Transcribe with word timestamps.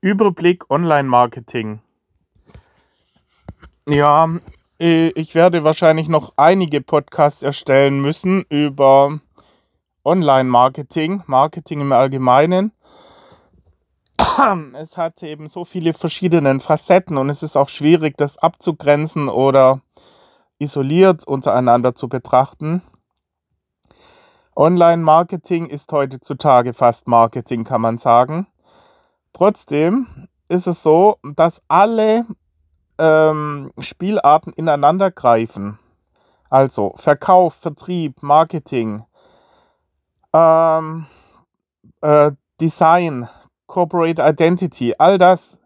Überblick 0.00 0.70
Online-Marketing. 0.70 1.80
Ja, 3.88 4.28
äh, 4.78 5.08
ich 5.08 5.34
werde 5.34 5.64
wahrscheinlich 5.64 6.08
noch 6.08 6.34
einige 6.36 6.80
Podcasts 6.80 7.42
erstellen 7.42 8.00
müssen 8.00 8.44
über 8.48 9.20
Online-Marketing, 10.04 11.22
Marketing 11.26 11.80
im 11.80 11.92
Allgemeinen. 11.92 12.72
Es 14.74 14.98
hat 14.98 15.22
eben 15.22 15.48
so 15.48 15.64
viele 15.64 15.94
verschiedene 15.94 16.60
Facetten 16.60 17.16
und 17.16 17.30
es 17.30 17.42
ist 17.42 17.56
auch 17.56 17.70
schwierig, 17.70 18.18
das 18.18 18.36
abzugrenzen 18.36 19.28
oder 19.30 19.80
isoliert 20.58 21.26
untereinander 21.26 21.94
zu 21.94 22.08
betrachten. 22.08 22.82
Online-Marketing 24.54 25.66
ist 25.66 25.90
heutzutage 25.92 26.74
fast 26.74 27.08
Marketing, 27.08 27.64
kann 27.64 27.80
man 27.80 27.98
sagen. 27.98 28.46
Trotzdem 29.36 30.28
ist 30.48 30.66
es 30.66 30.82
so, 30.82 31.18
dass 31.22 31.60
alle 31.68 32.24
ähm, 32.96 33.70
Spielarten 33.78 34.50
ineinander 34.54 35.10
greifen. 35.10 35.78
Also 36.48 36.94
Verkauf, 36.96 37.52
Vertrieb, 37.52 38.22
Marketing, 38.22 39.04
ähm, 40.32 41.04
äh, 42.00 42.32
Design, 42.62 43.28
Corporate 43.66 44.22
Identity, 44.22 44.94
all 44.96 45.18
das. 45.18 45.60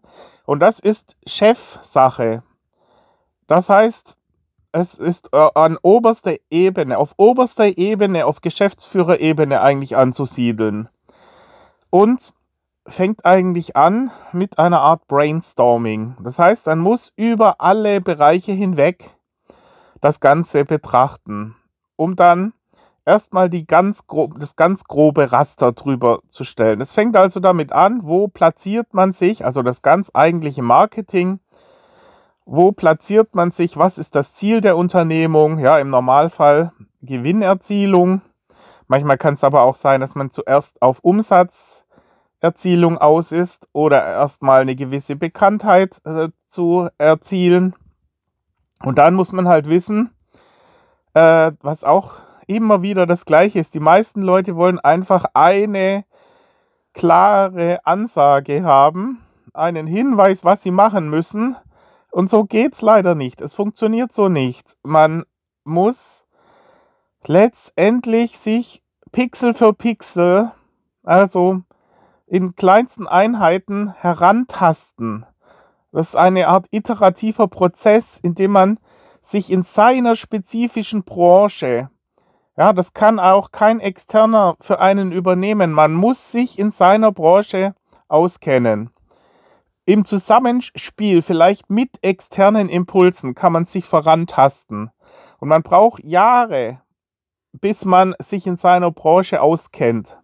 Und 0.45 0.59
das 0.59 0.79
ist 0.79 1.15
Chefsache. 1.25 2.43
Das 3.47 3.69
heißt, 3.69 4.17
es 4.73 4.95
ist 4.95 5.29
äh, 5.31 5.49
an 5.55 5.77
oberster 5.81 6.35
Ebene, 6.49 6.97
auf 6.97 7.13
oberster 7.15 7.77
Ebene, 7.77 8.25
auf 8.25 8.41
Geschäftsführerebene 8.41 9.61
eigentlich 9.61 9.95
anzusiedeln. 9.95 10.89
Und 11.89 12.33
fängt 12.87 13.25
eigentlich 13.25 13.75
an 13.75 14.11
mit 14.31 14.59
einer 14.59 14.81
Art 14.81 15.07
Brainstorming. 15.07 16.15
Das 16.23 16.39
heißt, 16.39 16.67
man 16.67 16.79
muss 16.79 17.11
über 17.15 17.61
alle 17.61 18.01
Bereiche 18.01 18.51
hinweg 18.51 19.15
das 20.01 20.19
Ganze 20.19 20.65
betrachten, 20.65 21.55
um 21.95 22.15
dann 22.15 22.53
erstmal 23.05 23.49
die 23.49 23.65
ganz 23.65 24.03
das 24.37 24.55
ganz 24.55 24.83
grobe 24.83 25.31
Raster 25.31 25.71
drüber 25.73 26.21
zu 26.29 26.43
stellen. 26.43 26.81
Es 26.81 26.93
fängt 26.93 27.15
also 27.15 27.39
damit 27.39 27.71
an, 27.71 28.01
wo 28.03 28.27
platziert 28.27 28.93
man 28.93 29.11
sich, 29.13 29.45
also 29.45 29.61
das 29.61 29.81
ganz 29.81 30.11
eigentliche 30.13 30.63
Marketing, 30.63 31.39
wo 32.45 32.71
platziert 32.71 33.35
man 33.35 33.51
sich, 33.51 33.77
was 33.77 33.97
ist 33.97 34.15
das 34.15 34.33
Ziel 34.33 34.61
der 34.61 34.75
Unternehmung, 34.75 35.59
ja, 35.59 35.77
im 35.77 35.87
Normalfall 35.87 36.71
Gewinnerzielung. 37.01 38.21
Manchmal 38.87 39.17
kann 39.17 39.35
es 39.35 39.43
aber 39.43 39.61
auch 39.61 39.75
sein, 39.75 40.01
dass 40.01 40.15
man 40.15 40.31
zuerst 40.31 40.81
auf 40.81 40.99
Umsatz 40.99 41.85
Erzielung 42.41 42.97
aus 42.97 43.31
ist 43.31 43.69
oder 43.71 44.03
erstmal 44.03 44.61
eine 44.61 44.75
gewisse 44.75 45.15
Bekanntheit 45.15 46.01
äh, 46.05 46.29
zu 46.47 46.89
erzielen. 46.97 47.75
Und 48.83 48.97
dann 48.97 49.13
muss 49.13 49.31
man 49.31 49.47
halt 49.47 49.69
wissen, 49.69 50.11
äh, 51.13 51.51
was 51.61 51.83
auch 51.83 52.15
immer 52.47 52.81
wieder 52.81 53.05
das 53.05 53.25
gleiche 53.25 53.59
ist. 53.59 53.75
Die 53.75 53.79
meisten 53.79 54.23
Leute 54.23 54.57
wollen 54.57 54.79
einfach 54.79 55.25
eine 55.35 56.03
klare 56.93 57.85
Ansage 57.85 58.63
haben, 58.63 59.21
einen 59.53 59.87
Hinweis, 59.87 60.43
was 60.43 60.63
sie 60.63 60.71
machen 60.71 61.09
müssen. 61.09 61.55
Und 62.09 62.29
so 62.29 62.43
geht 62.43 62.73
es 62.73 62.81
leider 62.81 63.15
nicht. 63.15 63.39
Es 63.39 63.53
funktioniert 63.53 64.11
so 64.11 64.29
nicht. 64.29 64.75
Man 64.83 65.23
muss 65.63 66.25
letztendlich 67.25 68.37
sich 68.37 68.81
Pixel 69.11 69.53
für 69.53 69.73
Pixel, 69.73 70.51
also 71.03 71.61
in 72.31 72.55
kleinsten 72.55 73.07
Einheiten 73.07 73.93
herantasten. 73.93 75.25
Das 75.91 76.09
ist 76.09 76.15
eine 76.15 76.47
Art 76.47 76.67
iterativer 76.71 77.49
Prozess, 77.49 78.17
in 78.23 78.35
dem 78.35 78.51
man 78.51 78.79
sich 79.19 79.51
in 79.51 79.63
seiner 79.63 80.15
spezifischen 80.15 81.03
Branche, 81.03 81.89
ja, 82.55 82.71
das 82.71 82.93
kann 82.93 83.19
auch 83.19 83.51
kein 83.51 83.81
externer 83.81 84.55
für 84.61 84.79
einen 84.79 85.11
übernehmen. 85.11 85.73
Man 85.73 85.93
muss 85.93 86.31
sich 86.31 86.57
in 86.57 86.71
seiner 86.71 87.11
Branche 87.11 87.75
auskennen. 88.07 88.91
Im 89.85 90.05
Zusammenspiel, 90.05 91.21
vielleicht 91.21 91.69
mit 91.69 91.97
externen 92.01 92.69
Impulsen, 92.69 93.35
kann 93.35 93.51
man 93.51 93.65
sich 93.65 93.83
vorantasten. 93.83 94.89
Und 95.39 95.49
man 95.49 95.63
braucht 95.63 96.01
Jahre, 96.05 96.81
bis 97.51 97.83
man 97.83 98.15
sich 98.19 98.47
in 98.47 98.55
seiner 98.55 98.91
Branche 98.91 99.41
auskennt. 99.41 100.20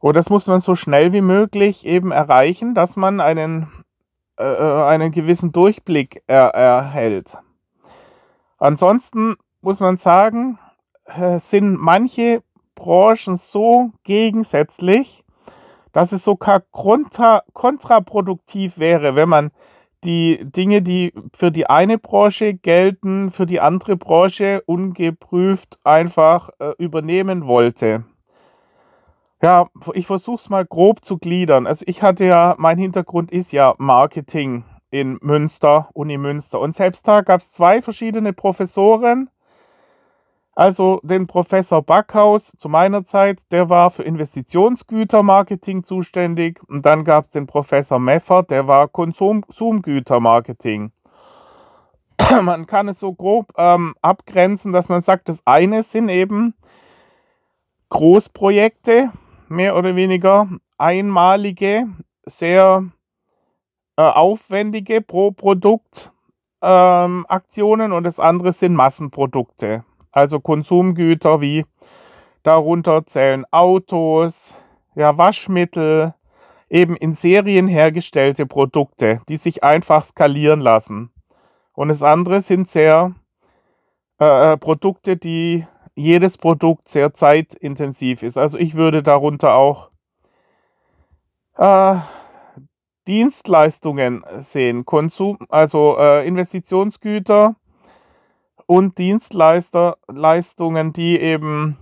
Und 0.00 0.16
das 0.16 0.30
muss 0.30 0.46
man 0.46 0.60
so 0.60 0.74
schnell 0.74 1.12
wie 1.12 1.20
möglich 1.20 1.86
eben 1.86 2.10
erreichen, 2.10 2.74
dass 2.74 2.96
man 2.96 3.20
einen, 3.20 3.70
äh, 4.38 4.44
äh, 4.44 4.84
einen 4.84 5.12
gewissen 5.12 5.52
Durchblick 5.52 6.22
er, 6.26 6.48
erhält. 6.54 7.36
Ansonsten 8.56 9.36
muss 9.60 9.80
man 9.80 9.98
sagen, 9.98 10.58
äh, 11.04 11.38
sind 11.38 11.76
manche 11.78 12.42
Branchen 12.74 13.36
so 13.36 13.92
gegensätzlich, 14.02 15.22
dass 15.92 16.12
es 16.12 16.24
sogar 16.24 16.60
kontra, 16.70 17.42
kontraproduktiv 17.52 18.78
wäre, 18.78 19.16
wenn 19.16 19.28
man 19.28 19.50
die 20.02 20.40
Dinge, 20.42 20.80
die 20.80 21.12
für 21.34 21.50
die 21.50 21.68
eine 21.68 21.98
Branche 21.98 22.54
gelten, 22.54 23.30
für 23.30 23.44
die 23.44 23.60
andere 23.60 23.98
Branche 23.98 24.62
ungeprüft 24.64 25.78
einfach 25.84 26.48
äh, 26.58 26.72
übernehmen 26.78 27.46
wollte. 27.46 28.04
Ja, 29.42 29.70
ich 29.94 30.06
versuche 30.06 30.36
es 30.36 30.50
mal 30.50 30.66
grob 30.66 31.02
zu 31.04 31.16
gliedern. 31.16 31.66
Also 31.66 31.84
ich 31.88 32.02
hatte 32.02 32.26
ja, 32.26 32.54
mein 32.58 32.76
Hintergrund 32.78 33.32
ist 33.32 33.52
ja 33.52 33.74
Marketing 33.78 34.64
in 34.90 35.18
Münster, 35.22 35.88
Uni 35.94 36.18
Münster. 36.18 36.60
Und 36.60 36.74
selbst 36.74 37.08
da 37.08 37.22
gab 37.22 37.40
es 37.40 37.52
zwei 37.52 37.80
verschiedene 37.80 38.34
Professoren. 38.34 39.30
Also 40.54 41.00
den 41.02 41.26
Professor 41.26 41.80
Backhaus 41.80 42.52
zu 42.58 42.68
meiner 42.68 43.02
Zeit, 43.04 43.40
der 43.50 43.70
war 43.70 43.90
für 43.90 44.02
Investitionsgütermarketing 44.02 45.84
zuständig. 45.84 46.60
Und 46.68 46.84
dann 46.84 47.04
gab 47.04 47.24
es 47.24 47.30
den 47.30 47.46
Professor 47.46 47.98
Meffert, 47.98 48.50
der 48.50 48.68
war 48.68 48.88
Konsumgütermarketing. 48.88 50.92
man 52.42 52.66
kann 52.66 52.88
es 52.88 53.00
so 53.00 53.14
grob 53.14 53.54
ähm, 53.56 53.94
abgrenzen, 54.02 54.72
dass 54.72 54.90
man 54.90 55.00
sagt, 55.00 55.30
das 55.30 55.40
eine 55.46 55.82
sind 55.82 56.10
eben 56.10 56.52
Großprojekte, 57.88 59.10
mehr 59.50 59.76
oder 59.76 59.96
weniger 59.96 60.48
einmalige, 60.78 61.88
sehr 62.24 62.84
äh, 63.96 64.02
aufwendige 64.02 65.00
pro 65.00 65.32
Produkt 65.32 66.12
ähm, 66.62 67.26
Aktionen 67.28 67.92
und 67.92 68.04
das 68.04 68.20
andere 68.20 68.52
sind 68.52 68.74
Massenprodukte, 68.74 69.84
also 70.12 70.40
Konsumgüter 70.40 71.40
wie 71.40 71.64
darunter 72.42 73.04
zählen 73.06 73.44
Autos, 73.50 74.54
ja, 74.94 75.18
Waschmittel, 75.18 76.14
eben 76.68 76.96
in 76.96 77.12
Serien 77.12 77.66
hergestellte 77.66 78.46
Produkte, 78.46 79.18
die 79.28 79.36
sich 79.36 79.64
einfach 79.64 80.04
skalieren 80.04 80.60
lassen. 80.60 81.10
Und 81.72 81.88
das 81.88 82.04
andere 82.04 82.40
sind 82.40 82.68
sehr 82.68 83.14
äh, 84.20 84.52
äh 84.52 84.56
Produkte, 84.56 85.16
die 85.16 85.66
jedes 86.00 86.38
Produkt 86.38 86.88
sehr 86.88 87.14
zeitintensiv 87.14 88.22
ist. 88.22 88.36
Also 88.36 88.58
ich 88.58 88.74
würde 88.74 89.02
darunter 89.02 89.54
auch 89.54 89.90
äh, 91.56 91.96
Dienstleistungen 93.06 94.24
sehen, 94.38 94.84
Konsum, 94.84 95.38
also 95.48 95.96
äh, 95.98 96.26
Investitionsgüter 96.26 97.56
und 98.66 98.98
Dienstleistungen, 98.98 100.92
die 100.92 101.18
eben 101.18 101.76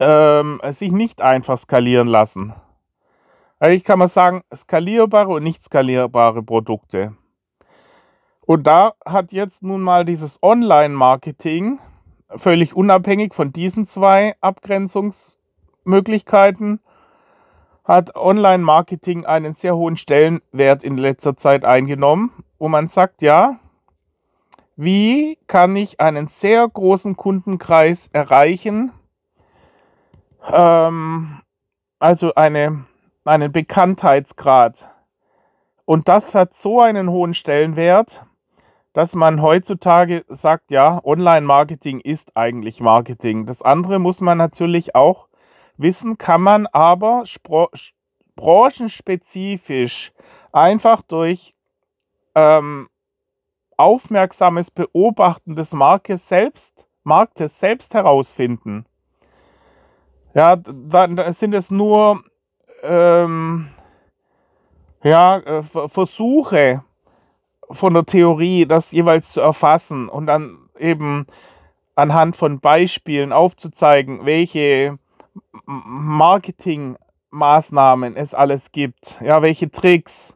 ähm, 0.00 0.60
sich 0.70 0.92
nicht 0.92 1.20
einfach 1.20 1.58
skalieren 1.58 2.08
lassen. 2.08 2.54
Eigentlich 3.60 3.84
kann 3.84 3.98
man 3.98 4.08
sagen, 4.08 4.42
skalierbare 4.54 5.28
und 5.28 5.42
nicht 5.42 5.62
skalierbare 5.62 6.42
Produkte. 6.42 7.14
Und 8.46 8.66
da 8.66 8.94
hat 9.04 9.32
jetzt 9.32 9.62
nun 9.62 9.82
mal 9.82 10.04
dieses 10.04 10.42
Online-Marketing 10.42 11.78
völlig 12.36 12.74
unabhängig 12.74 13.34
von 13.34 13.52
diesen 13.52 13.86
zwei 13.86 14.34
Abgrenzungsmöglichkeiten 14.40 16.80
hat 17.84 18.16
Online-Marketing 18.16 19.24
einen 19.24 19.54
sehr 19.54 19.76
hohen 19.76 19.96
Stellenwert 19.96 20.84
in 20.84 20.98
letzter 20.98 21.36
Zeit 21.36 21.64
eingenommen, 21.64 22.32
wo 22.58 22.68
man 22.68 22.88
sagt, 22.88 23.22
ja, 23.22 23.58
wie 24.76 25.38
kann 25.46 25.74
ich 25.74 25.98
einen 25.98 26.28
sehr 26.28 26.68
großen 26.68 27.16
Kundenkreis 27.16 28.10
erreichen? 28.12 28.92
Ähm, 30.52 31.40
also 31.98 32.34
eine, 32.34 32.84
einen 33.24 33.50
Bekanntheitsgrad. 33.50 34.90
Und 35.84 36.08
das 36.08 36.34
hat 36.34 36.52
so 36.52 36.80
einen 36.80 37.08
hohen 37.08 37.32
Stellenwert, 37.32 38.26
dass 38.92 39.14
man 39.14 39.42
heutzutage 39.42 40.24
sagt, 40.28 40.70
ja, 40.70 41.00
Online-Marketing 41.04 42.00
ist 42.00 42.36
eigentlich 42.36 42.80
Marketing. 42.80 43.46
Das 43.46 43.62
andere 43.62 43.98
muss 43.98 44.20
man 44.20 44.38
natürlich 44.38 44.94
auch 44.94 45.28
wissen, 45.76 46.18
kann 46.18 46.42
man 46.42 46.66
aber 46.66 47.24
branchenspezifisch 48.36 50.12
einfach 50.52 51.02
durch 51.02 51.54
ähm, 52.34 52.88
aufmerksames 53.76 54.70
Beobachten 54.70 55.54
des 55.54 55.72
Marktes 55.72 56.28
selbst, 56.28 56.86
Marktes 57.04 57.60
selbst 57.60 57.94
herausfinden. 57.94 58.86
Ja, 60.34 60.56
dann 60.56 61.32
sind 61.32 61.54
es 61.54 61.70
nur 61.70 62.22
ähm, 62.82 63.70
ja, 65.02 65.38
äh, 65.38 65.62
Versuche 65.62 66.84
von 67.70 67.94
der 67.94 68.04
Theorie, 68.04 68.66
das 68.66 68.92
jeweils 68.92 69.32
zu 69.32 69.40
erfassen 69.40 70.08
und 70.08 70.26
dann 70.26 70.58
eben 70.78 71.26
anhand 71.94 72.36
von 72.36 72.60
Beispielen 72.60 73.32
aufzuzeigen, 73.32 74.24
welche 74.24 74.98
Marketingmaßnahmen 75.66 78.16
es 78.16 78.34
alles 78.34 78.72
gibt, 78.72 79.16
ja, 79.20 79.42
welche 79.42 79.70
Tricks. 79.70 80.34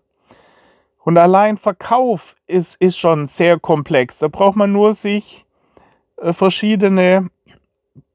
Und 1.05 1.19
allein 1.19 1.56
Verkauf 1.56 2.37
ist, 2.46 2.76
ist 2.81 2.99
schon 2.99 3.26
sehr 3.26 3.58
komplex. 3.58 4.19
Da 4.19 4.28
braucht 4.28 4.56
man 4.56 4.70
nur 4.73 4.93
sich 4.93 5.46
äh, 6.17 6.32
verschiedene 6.32 7.28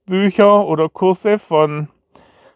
Bücher 0.06 0.66
oder 0.66 0.88
Kurse 0.88 1.38
von 1.38 1.90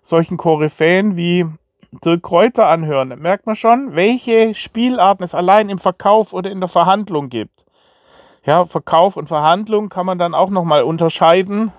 solchen 0.02 0.38
Koryphäen 0.38 1.18
wie 1.18 1.46
Dirk 1.92 2.24
Kräuter 2.24 2.68
anhören. 2.68 3.10
Merkt 3.20 3.46
man 3.46 3.56
schon, 3.56 3.96
welche 3.96 4.54
Spielarten 4.56 5.24
es 5.24 5.36
allein 5.36 5.70
im 5.70 5.78
Verkauf 5.78 6.34
oder 6.34 6.50
in 6.50 6.60
der 6.60 6.70
Verhandlung 6.70 7.30
gibt. 7.30 7.66
Ja, 8.46 8.66
Verkauf 8.66 9.18
und 9.18 9.28
Verhandlung 9.28 9.90
kann 9.90 10.06
man 10.06 10.18
dann 10.18 10.34
auch 10.34 10.50
nochmal 10.50 10.84
unterscheiden. 10.84 11.72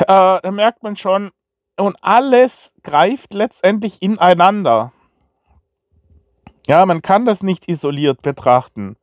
Äh, 0.00 0.04
da 0.06 0.50
merkt 0.50 0.82
man 0.82 0.96
schon, 0.96 1.30
und 1.76 1.96
alles 2.02 2.72
greift 2.82 3.32
letztendlich 3.32 4.02
ineinander. 4.02 4.92
Ja, 6.66 6.84
man 6.84 7.02
kann 7.02 7.24
das 7.24 7.42
nicht 7.42 7.68
isoliert 7.68 8.22
betrachten. 8.22 8.96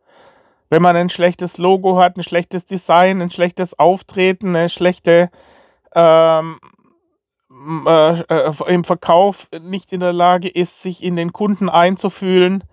Wenn 0.70 0.82
man 0.82 0.96
ein 0.96 1.10
schlechtes 1.10 1.58
Logo 1.58 1.98
hat, 1.98 2.18
ein 2.18 2.24
schlechtes 2.24 2.66
Design, 2.66 3.22
ein 3.22 3.32
schlechtes 3.32 3.80
Auftreten, 3.80 4.56
eine 4.56 4.70
schlechte 4.70 5.32
ähm, 5.96 6.60
äh, 7.86 8.20
äh, 8.20 8.74
im 8.74 8.84
Verkauf 8.84 9.48
nicht 9.62 9.92
in 9.92 10.00
der 10.00 10.14
Lage 10.14 10.48
ist, 10.48 10.82
sich 10.82 11.04
in 11.04 11.16
den 11.16 11.34
Kunden 11.34 11.70
einzufühlen, 11.70 12.64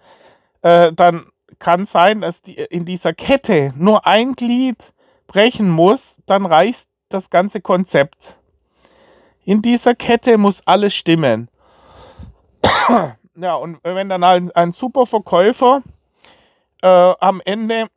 äh, 0.62 0.92
dann 0.92 1.26
kann 1.58 1.86
sein, 1.86 2.20
dass 2.20 2.42
die, 2.42 2.54
in 2.54 2.84
dieser 2.84 3.14
Kette 3.14 3.72
nur 3.76 4.06
ein 4.06 4.32
Glied 4.32 4.92
brechen 5.26 5.70
muss, 5.70 6.16
dann 6.26 6.46
reißt 6.46 6.88
das 7.08 7.30
ganze 7.30 7.60
Konzept. 7.60 8.36
In 9.44 9.62
dieser 9.62 9.94
Kette 9.94 10.38
muss 10.38 10.66
alles 10.66 10.94
stimmen. 10.94 11.48
ja, 13.36 13.54
und 13.54 13.78
wenn 13.82 14.08
dann 14.08 14.24
ein, 14.24 14.50
ein 14.52 14.72
super 14.72 15.06
Verkäufer 15.06 15.82
äh, 16.82 17.14
am 17.20 17.40
Ende 17.44 17.88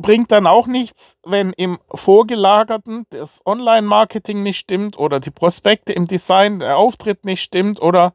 bringt 0.00 0.32
dann 0.32 0.46
auch 0.46 0.66
nichts, 0.66 1.16
wenn 1.24 1.52
im 1.52 1.78
Vorgelagerten 1.92 3.06
das 3.10 3.42
Online-Marketing 3.44 4.42
nicht 4.42 4.58
stimmt 4.58 4.98
oder 4.98 5.20
die 5.20 5.30
Prospekte 5.30 5.92
im 5.92 6.06
Design, 6.06 6.60
der 6.60 6.76
Auftritt 6.76 7.24
nicht 7.24 7.42
stimmt 7.42 7.82
oder 7.82 8.12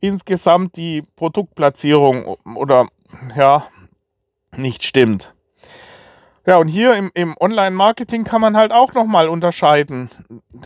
insgesamt 0.00 0.76
die 0.76 1.02
Produktplatzierung 1.16 2.36
oder 2.54 2.88
ja, 3.36 3.66
nicht 4.56 4.82
stimmt. 4.82 5.34
Ja, 6.46 6.56
und 6.56 6.68
hier 6.68 6.94
im, 6.94 7.10
im 7.14 7.36
Online-Marketing 7.38 8.24
kann 8.24 8.40
man 8.40 8.56
halt 8.56 8.72
auch 8.72 8.94
nochmal 8.94 9.28
unterscheiden. 9.28 10.10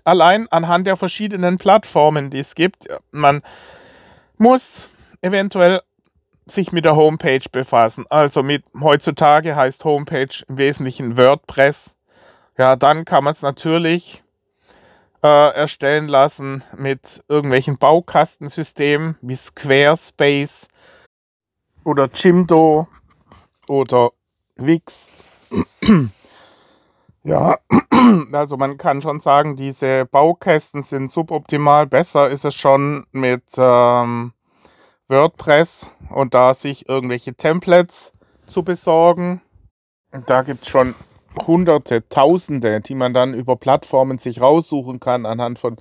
Allein 0.05 0.47
anhand 0.51 0.87
der 0.87 0.97
verschiedenen 0.97 1.59
Plattformen, 1.59 2.31
die 2.31 2.39
es 2.39 2.55
gibt. 2.55 2.87
Man 3.11 3.43
muss 4.39 4.89
eventuell 5.21 5.81
sich 6.47 6.73
mit 6.73 6.85
der 6.85 6.97
Homepage 6.97 7.45
befassen. 7.51 8.05
Also 8.11 8.43
mit 8.43 8.65
heutzutage 8.81 9.57
heißt 9.57 9.85
Homepage 9.85 10.45
im 10.49 10.59
Wesentlichen 10.59 11.17
WordPress. 11.17 11.97
Ja, 12.59 12.77
dann 12.77 13.05
kann 13.05 13.25
man 13.25 13.33
es 13.33 13.43
natürlich 13.43 14.23
äh, 15.23 15.55
erstellen 15.55 16.07
lassen 16.07 16.63
mit 16.77 17.25
irgendwelchen 17.29 17.79
Baukastensystemen 17.79 19.17
wie 19.23 19.35
Squarespace 19.35 20.69
oder 21.83 22.09
Jimdo 22.13 22.87
oder 23.67 24.11
Wix. 24.57 25.11
ja, 27.25 27.59
also 28.33 28.57
man 28.59 28.77
kann 28.77 29.01
schon 29.01 29.21
sagen, 29.21 29.57
diese 29.57 30.05
Baukästen 30.05 30.83
sind 30.83 31.11
suboptimal. 31.11 31.87
Besser 31.87 32.29
ist 32.29 32.45
es 32.45 32.55
schon 32.55 33.07
mit 33.11 33.45
ähm, 33.57 34.34
WordPress 35.09 35.87
und 36.11 36.35
da 36.35 36.55
sich 36.55 36.89
irgendwelche 36.89 37.35
Templates 37.35 38.13
zu 38.47 38.63
besorgen. 38.63 39.41
Da 40.27 40.43
gibt 40.43 40.63
es 40.63 40.69
schon 40.69 40.95
hunderte, 41.47 42.09
tausende, 42.09 42.81
die 42.81 42.95
man 42.95 43.13
dann 43.13 43.35
über 43.35 43.57
Plattformen 43.57 44.19
sich 44.19 44.41
raussuchen 44.41 45.01
kann, 45.01 45.27
anhand 45.27 45.59
von 45.59 45.77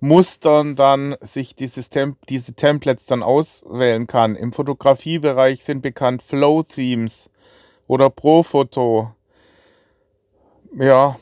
Mustern 0.00 0.76
dann 0.76 1.16
sich 1.20 1.54
dieses 1.54 1.88
Tem 1.88 2.16
diese 2.28 2.52
Templates 2.52 3.06
dann 3.06 3.22
auswählen 3.22 4.06
kann. 4.06 4.36
Im 4.36 4.52
Fotografiebereich 4.52 5.64
sind 5.64 5.80
bekannt 5.80 6.22
Flow-Themes 6.22 7.30
oder 7.86 8.10
Profoto. 8.10 9.12
Ja. 10.76 11.18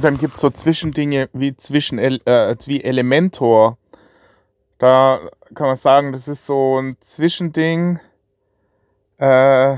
Dann 0.00 0.18
gibt 0.18 0.34
es 0.34 0.40
so 0.40 0.50
Zwischendinge 0.50 1.28
wie, 1.32 1.56
zwischen, 1.56 1.98
äh, 1.98 2.56
wie 2.66 2.84
Elementor 2.84 3.78
da 4.78 5.20
kann 5.54 5.68
man 5.68 5.76
sagen, 5.76 6.12
das 6.12 6.28
ist 6.28 6.46
so 6.46 6.78
ein 6.80 6.96
Zwischending. 7.00 8.00
Äh, 9.18 9.76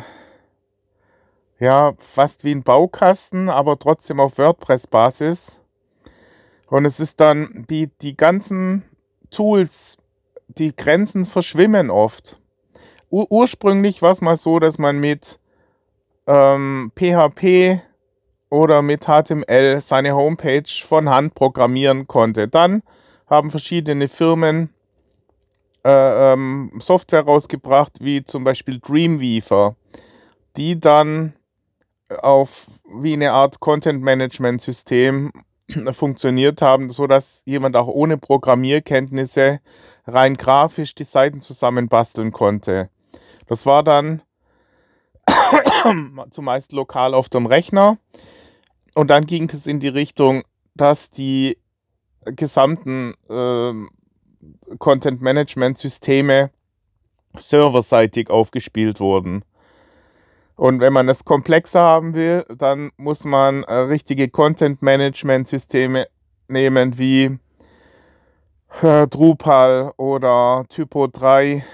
ja, 1.61 1.93
fast 1.99 2.45
wie 2.45 2.55
ein 2.55 2.63
Baukasten, 2.63 3.49
aber 3.49 3.79
trotzdem 3.79 4.21
auf 4.21 4.39
WordPress-Basis. 4.39 5.59
Und 6.69 6.85
es 6.85 7.01
ist 7.01 7.21
dann, 7.21 7.67
die, 7.69 7.91
die 8.01 8.17
ganzen 8.17 8.85
Tools, 9.31 9.97
die 10.49 10.75
Grenzen 10.75 11.25
verschwimmen 11.25 11.91
oft. 11.91 12.39
Ur 13.11 13.31
ursprünglich 13.31 14.03
war 14.03 14.13
es 14.13 14.21
mal 14.21 14.37
so, 14.37 14.59
dass 14.59 14.79
man 14.79 15.01
mit 15.01 15.41
ähm, 16.27 16.93
PHP 16.95 17.81
oder 18.51 18.83
mit 18.83 19.07
HTML 19.07 19.81
seine 19.81 20.15
Homepage 20.15 20.69
von 20.85 21.09
Hand 21.09 21.35
programmieren 21.35 22.07
konnte. 22.07 22.49
Dann 22.49 22.83
haben 23.27 23.51
verschiedene 23.51 24.09
Firmen 24.09 24.71
äh, 25.89 26.33
ähm, 26.35 26.71
Software 26.81 27.23
rausgebracht, 27.23 27.95
wie 28.01 28.23
zum 28.23 28.45
Beispiel 28.45 28.79
Dreamweaver, 28.79 29.75
die 30.57 30.79
dann 30.79 31.33
auf 32.21 32.67
wie 33.01 33.15
eine 33.15 33.33
Art 33.33 33.61
Content-Management-System 33.61 35.33
funktioniert 35.93 36.61
haben, 36.61 36.91
sodass 36.91 37.43
jemand 37.47 37.75
auch 37.77 37.87
ohne 37.87 38.19
Programmierkenntnisse 38.19 39.61
rein 40.07 40.37
grafisch 40.37 40.95
die 40.95 41.05
Seiten 41.05 41.41
zusammenbasteln 41.41 42.33
konnte. 42.33 42.91
Das 43.47 43.65
war 43.65 43.83
dann 43.83 44.21
zumeist 46.31 46.73
lokal 46.73 47.15
auf 47.15 47.31
dem 47.31 47.47
Rechner. 47.47 47.97
Und 48.95 49.09
dann 49.09 49.25
ging 49.25 49.49
es 49.51 49.67
in 49.67 49.81
die 49.81 49.89
Richtung, 49.89 50.43
dass 50.75 51.09
die 51.09 51.57
gesamten 52.25 53.15
äh, 53.31 53.73
Content-Management-Systeme 54.79 56.51
serverseitig 57.37 58.31
aufgespielt 58.31 59.01
wurden. 59.01 59.45
Und 60.57 60.81
wenn 60.81 60.93
man 60.93 61.07
das 61.07 61.25
komplexer 61.25 61.81
haben 61.81 62.15
will, 62.15 62.45
dann 62.49 62.91
muss 62.97 63.25
man 63.25 63.63
äh, 63.63 63.75
richtige 63.75 64.29
Content-Management-Systeme 64.29 66.09
nehmen 66.49 66.99
wie 66.99 67.39
äh, 68.83 69.07
Drupal 69.07 69.93
oder 69.97 70.65
Typo 70.69 71.07
3 71.07 71.65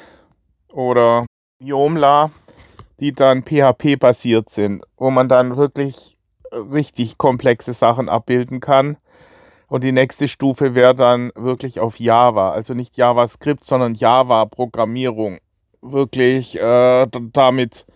oder 0.73 1.25
Yomla, 1.61 2.31
die 3.01 3.13
dann 3.13 3.43
PHP-basiert 3.43 4.51
sind, 4.51 4.85
wo 4.97 5.11
man 5.11 5.29
dann 5.29 5.57
wirklich 5.57 6.19
äh, 6.51 6.57
richtig 6.57 7.17
komplexe 7.17 7.73
Sachen 7.73 8.09
abbilden 8.09 8.61
kann. 8.61 8.99
Und 9.69 9.85
die 9.85 9.93
nächste 9.93 10.29
Stufe 10.29 10.75
wäre 10.75 10.95
dann 10.95 11.33
wirklich 11.35 11.81
auf 11.81 11.99
Java, 11.99 12.53
also 12.53 12.75
nicht 12.75 12.97
JavaScript, 12.97 13.65
sondern 13.65 13.95
Java-Programmierung. 13.95 15.39
Wirklich 15.81 16.61
äh, 16.61 17.07
damit, 17.11 17.87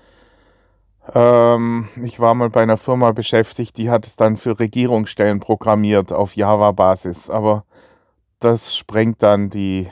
ähm, 1.15 1.89
ich 2.03 2.21
war 2.21 2.35
mal 2.35 2.51
bei 2.51 2.63
einer 2.63 2.77
Firma 2.77 3.13
beschäftigt, 3.13 3.77
die 3.77 3.91
hat 3.91 4.07
es 4.07 4.17
dann 4.17 4.37
für 4.37 4.59
Regierungsstellen 4.59 5.41
programmiert 5.41 6.13
auf 6.13 6.37
Java-Basis, 6.37 7.31
aber 7.31 7.65
das 8.41 8.77
sprengt 8.77 9.23
dann 9.23 9.51
die 9.51 9.89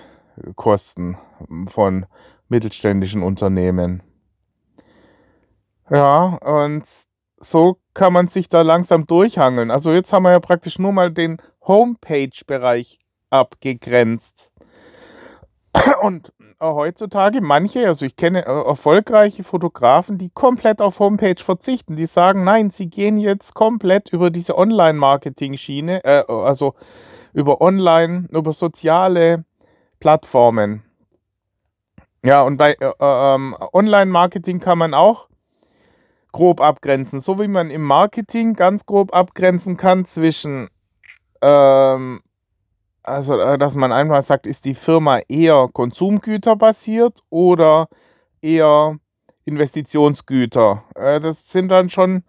Kosten 0.55 1.19
von 1.67 2.07
mittelständischen 2.49 3.23
Unternehmen. 3.23 4.03
Ja, 5.91 6.39
und 6.43 6.85
so 7.39 7.79
kann 7.95 8.13
man 8.13 8.29
sich 8.29 8.49
da 8.49 8.63
langsam 8.63 9.07
durchhangeln. 9.07 9.71
Also 9.71 9.93
jetzt 9.93 10.13
haben 10.13 10.25
wir 10.25 10.33
ja 10.33 10.41
praktisch 10.41 10.79
nur 10.79 10.93
mal 10.93 11.11
den 11.11 11.39
Homepage-Bereich 11.67 12.99
abgegrenzt. 13.31 14.53
Und 16.03 16.33
äh, 16.59 16.65
heutzutage 16.65 17.41
manche, 17.41 17.87
also 17.87 18.07
ich 18.07 18.17
kenne 18.17 18.47
äh, 18.47 18.51
erfolgreiche 18.51 19.45
Fotografen, 19.45 20.19
die 20.19 20.31
komplett 20.31 20.81
auf 20.81 21.01
Homepage 21.01 21.43
verzichten. 21.43 21.97
Die 21.97 22.07
sagen, 22.07 22.45
nein, 22.45 22.71
sie 22.71 22.89
gehen 22.89 23.19
jetzt 23.19 23.55
komplett 23.55 24.11
über 24.13 24.31
diese 24.31 24.57
Online-Marketing-Schiene, 24.57 26.05
äh, 26.05 26.25
also 26.29 26.75
über 27.33 27.61
Online, 27.61 28.29
über 28.31 28.53
soziale 28.53 29.45
Plattformen. 30.01 30.83
Ja, 32.25 32.43
und 32.43 32.57
bei 32.57 32.73
äh, 32.73 32.93
ähm, 32.99 33.55
Online-Marketing 33.73 34.61
kann 34.61 34.79
man 34.79 34.95
auch 34.95 35.29
grob 36.33 36.61
abgrenzen. 36.61 37.21
So 37.21 37.39
wie 37.39 37.49
man 37.49 37.71
im 37.71 37.83
Marketing 37.83 38.55
ganz 38.55 38.87
grob 38.87 39.15
abgrenzen 39.15 39.77
kann 39.77 40.07
zwischen 40.07 40.69
ähm, 41.47 42.21
also, 43.03 43.39
äh, 43.39 43.57
dass 43.57 43.77
man 43.77 43.93
einfach 43.93 44.23
sagt, 44.23 44.47
ist 44.47 44.65
die 44.65 44.75
Firma 44.75 45.21
eher 45.29 45.69
konsumgüterbasiert 45.73 47.21
oder 47.31 47.89
eher 48.43 48.99
Investitionsgüter? 49.45 50.83
Äh, 50.97 51.21
das 51.21 51.51
sind 51.51 51.69
dann 51.69 51.89
schon 51.89 52.25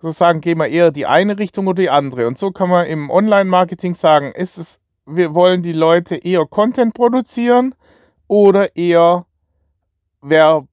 sozusagen, 0.00 0.40
gehen 0.40 0.58
wir 0.58 0.68
eher 0.68 0.90
die 0.90 1.06
eine 1.06 1.38
Richtung 1.38 1.66
oder 1.66 1.82
die 1.82 1.90
andere. 1.90 2.26
Und 2.26 2.38
so 2.38 2.50
kann 2.50 2.70
man 2.70 2.86
im 2.86 3.10
Online-Marketing 3.10 3.92
sagen, 3.92 4.32
ist 4.32 4.56
es, 4.56 4.80
wir 5.04 5.34
wollen 5.34 5.62
die 5.62 5.74
Leute 5.74 6.16
eher 6.16 6.46
Content 6.46 6.94
produzieren 6.94 7.74
oder 8.26 8.74
eher 8.74 9.26
Werb 10.22 10.66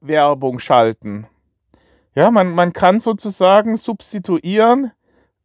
Werbung 0.00 0.60
schalten. 0.60 1.26
Ja, 2.14 2.30
man, 2.30 2.54
man 2.54 2.72
kann 2.72 3.00
sozusagen 3.00 3.76
substituieren 3.76 4.92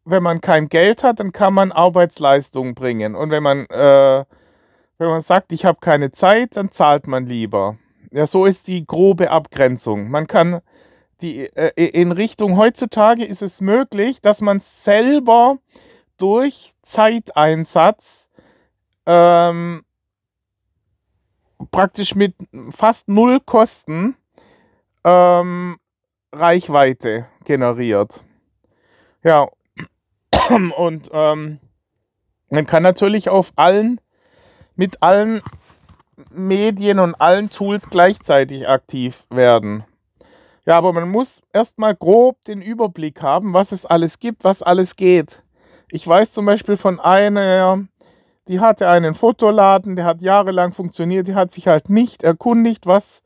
wenn 0.05 0.23
man 0.23 0.41
kein 0.41 0.67
Geld 0.67 1.03
hat, 1.03 1.19
dann 1.19 1.31
kann 1.31 1.53
man 1.53 1.71
Arbeitsleistung 1.71 2.75
bringen. 2.75 3.15
Und 3.15 3.31
wenn 3.31 3.43
man, 3.43 3.65
äh, 3.67 4.25
wenn 4.97 5.07
man 5.07 5.21
sagt, 5.21 5.51
ich 5.51 5.65
habe 5.65 5.79
keine 5.81 6.11
Zeit, 6.11 6.57
dann 6.57 6.69
zahlt 6.69 7.07
man 7.07 7.25
lieber. 7.25 7.77
Ja, 8.11 8.27
so 8.27 8.45
ist 8.45 8.67
die 8.67 8.85
grobe 8.85 9.31
Abgrenzung. 9.31 10.09
Man 10.09 10.27
kann 10.27 10.61
die 11.21 11.45
äh, 11.55 11.71
in 11.87 12.11
Richtung 12.11 12.57
heutzutage 12.57 13.23
ist 13.23 13.41
es 13.41 13.61
möglich, 13.61 14.21
dass 14.21 14.41
man 14.41 14.59
selber 14.59 15.57
durch 16.17 16.73
Zeiteinsatz 16.81 18.29
ähm, 19.05 19.83
praktisch 21.71 22.15
mit 22.15 22.35
fast 22.69 23.07
null 23.07 23.39
Kosten 23.39 24.15
ähm, 25.03 25.77
Reichweite 26.33 27.27
generiert. 27.45 28.23
Ja, 29.23 29.47
Und 30.77 31.09
ähm, 31.13 31.59
man 32.49 32.65
kann 32.65 32.83
natürlich 32.83 33.29
auf 33.29 33.51
allen, 33.55 33.99
mit 34.75 35.01
allen 35.01 35.41
Medien 36.31 36.99
und 36.99 37.15
allen 37.15 37.49
Tools 37.49 37.89
gleichzeitig 37.89 38.67
aktiv 38.67 39.25
werden. 39.29 39.83
Ja, 40.65 40.77
aber 40.77 40.93
man 40.93 41.09
muss 41.09 41.41
erstmal 41.51 41.95
grob 41.95 42.43
den 42.45 42.61
Überblick 42.61 43.21
haben, 43.21 43.53
was 43.53 43.71
es 43.71 43.85
alles 43.85 44.19
gibt, 44.19 44.43
was 44.43 44.61
alles 44.61 44.95
geht. 44.95 45.43
Ich 45.89 46.07
weiß 46.07 46.31
zum 46.31 46.45
Beispiel 46.45 46.77
von 46.77 46.99
einer, 46.99 47.85
die 48.47 48.59
hatte 48.59 48.87
einen 48.87 49.13
Fotoladen, 49.13 49.95
der 49.95 50.05
hat 50.05 50.21
jahrelang 50.21 50.71
funktioniert, 50.71 51.27
die 51.27 51.35
hat 51.35 51.51
sich 51.51 51.67
halt 51.67 51.89
nicht 51.89 52.23
erkundigt, 52.23 52.87
was, 52.87 53.23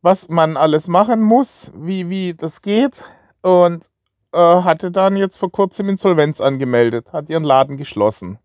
was 0.00 0.28
man 0.28 0.56
alles 0.56 0.88
machen 0.88 1.22
muss, 1.22 1.72
wie, 1.76 2.08
wie 2.08 2.34
das 2.34 2.62
geht. 2.62 3.04
Und 3.42 3.90
äh, 4.32 4.38
hatte 4.38 4.90
dann 4.90 5.16
jetzt 5.16 5.38
vor 5.38 5.50
kurzem 5.52 5.88
Insolvenz 5.88 6.40
angemeldet, 6.40 7.12
hat 7.12 7.30
ihren 7.30 7.44
Laden 7.44 7.76
geschlossen. 7.76 8.38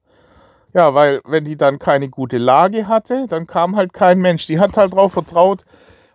Ja, 0.73 0.93
weil 0.93 1.21
wenn 1.25 1.45
die 1.45 1.57
dann 1.57 1.79
keine 1.79 2.09
gute 2.09 2.37
Lage 2.37 2.87
hatte, 2.87 3.25
dann 3.27 3.47
kam 3.47 3.75
halt 3.75 3.93
kein 3.93 4.19
Mensch. 4.19 4.47
Die 4.47 4.59
hat 4.59 4.77
halt 4.77 4.93
darauf 4.93 5.13
vertraut, 5.13 5.63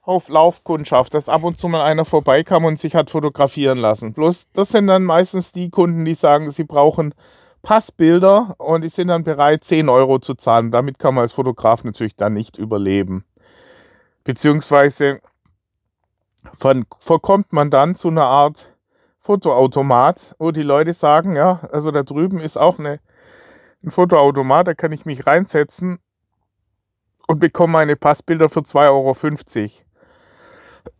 auf 0.02 0.28
Laufkundschaft, 0.28 1.14
dass 1.14 1.28
ab 1.28 1.44
und 1.44 1.58
zu 1.58 1.68
mal 1.68 1.84
einer 1.84 2.04
vorbeikam 2.04 2.64
und 2.64 2.78
sich 2.78 2.94
hat 2.94 3.10
fotografieren 3.10 3.78
lassen. 3.78 4.12
Bloß 4.12 4.48
das 4.52 4.70
sind 4.70 4.88
dann 4.88 5.04
meistens 5.04 5.52
die 5.52 5.70
Kunden, 5.70 6.04
die 6.04 6.14
sagen, 6.14 6.50
sie 6.50 6.64
brauchen 6.64 7.14
Passbilder 7.62 8.56
und 8.58 8.82
die 8.82 8.88
sind 8.88 9.08
dann 9.08 9.22
bereit, 9.22 9.62
10 9.62 9.88
Euro 9.88 10.18
zu 10.18 10.34
zahlen. 10.34 10.72
Damit 10.72 10.98
kann 10.98 11.14
man 11.14 11.22
als 11.22 11.32
Fotograf 11.32 11.84
natürlich 11.84 12.16
dann 12.16 12.34
nicht 12.34 12.58
überleben. 12.58 13.24
Beziehungsweise 14.24 15.20
verkommt 16.98 17.52
man 17.52 17.70
dann 17.70 17.94
zu 17.94 18.08
einer 18.08 18.26
Art 18.26 18.71
Fotoautomat, 19.22 20.34
wo 20.38 20.50
die 20.50 20.62
Leute 20.62 20.92
sagen, 20.92 21.36
ja, 21.36 21.60
also 21.70 21.92
da 21.92 22.02
drüben 22.02 22.40
ist 22.40 22.56
auch 22.56 22.78
eine, 22.78 22.98
ein 23.84 23.90
Fotoautomat, 23.90 24.66
da 24.66 24.74
kann 24.74 24.90
ich 24.90 25.06
mich 25.06 25.26
reinsetzen 25.26 26.00
und 27.28 27.38
bekomme 27.38 27.72
meine 27.72 27.96
Passbilder 27.96 28.48
für 28.48 28.60
2,50 28.60 28.90
Euro. 28.90 29.74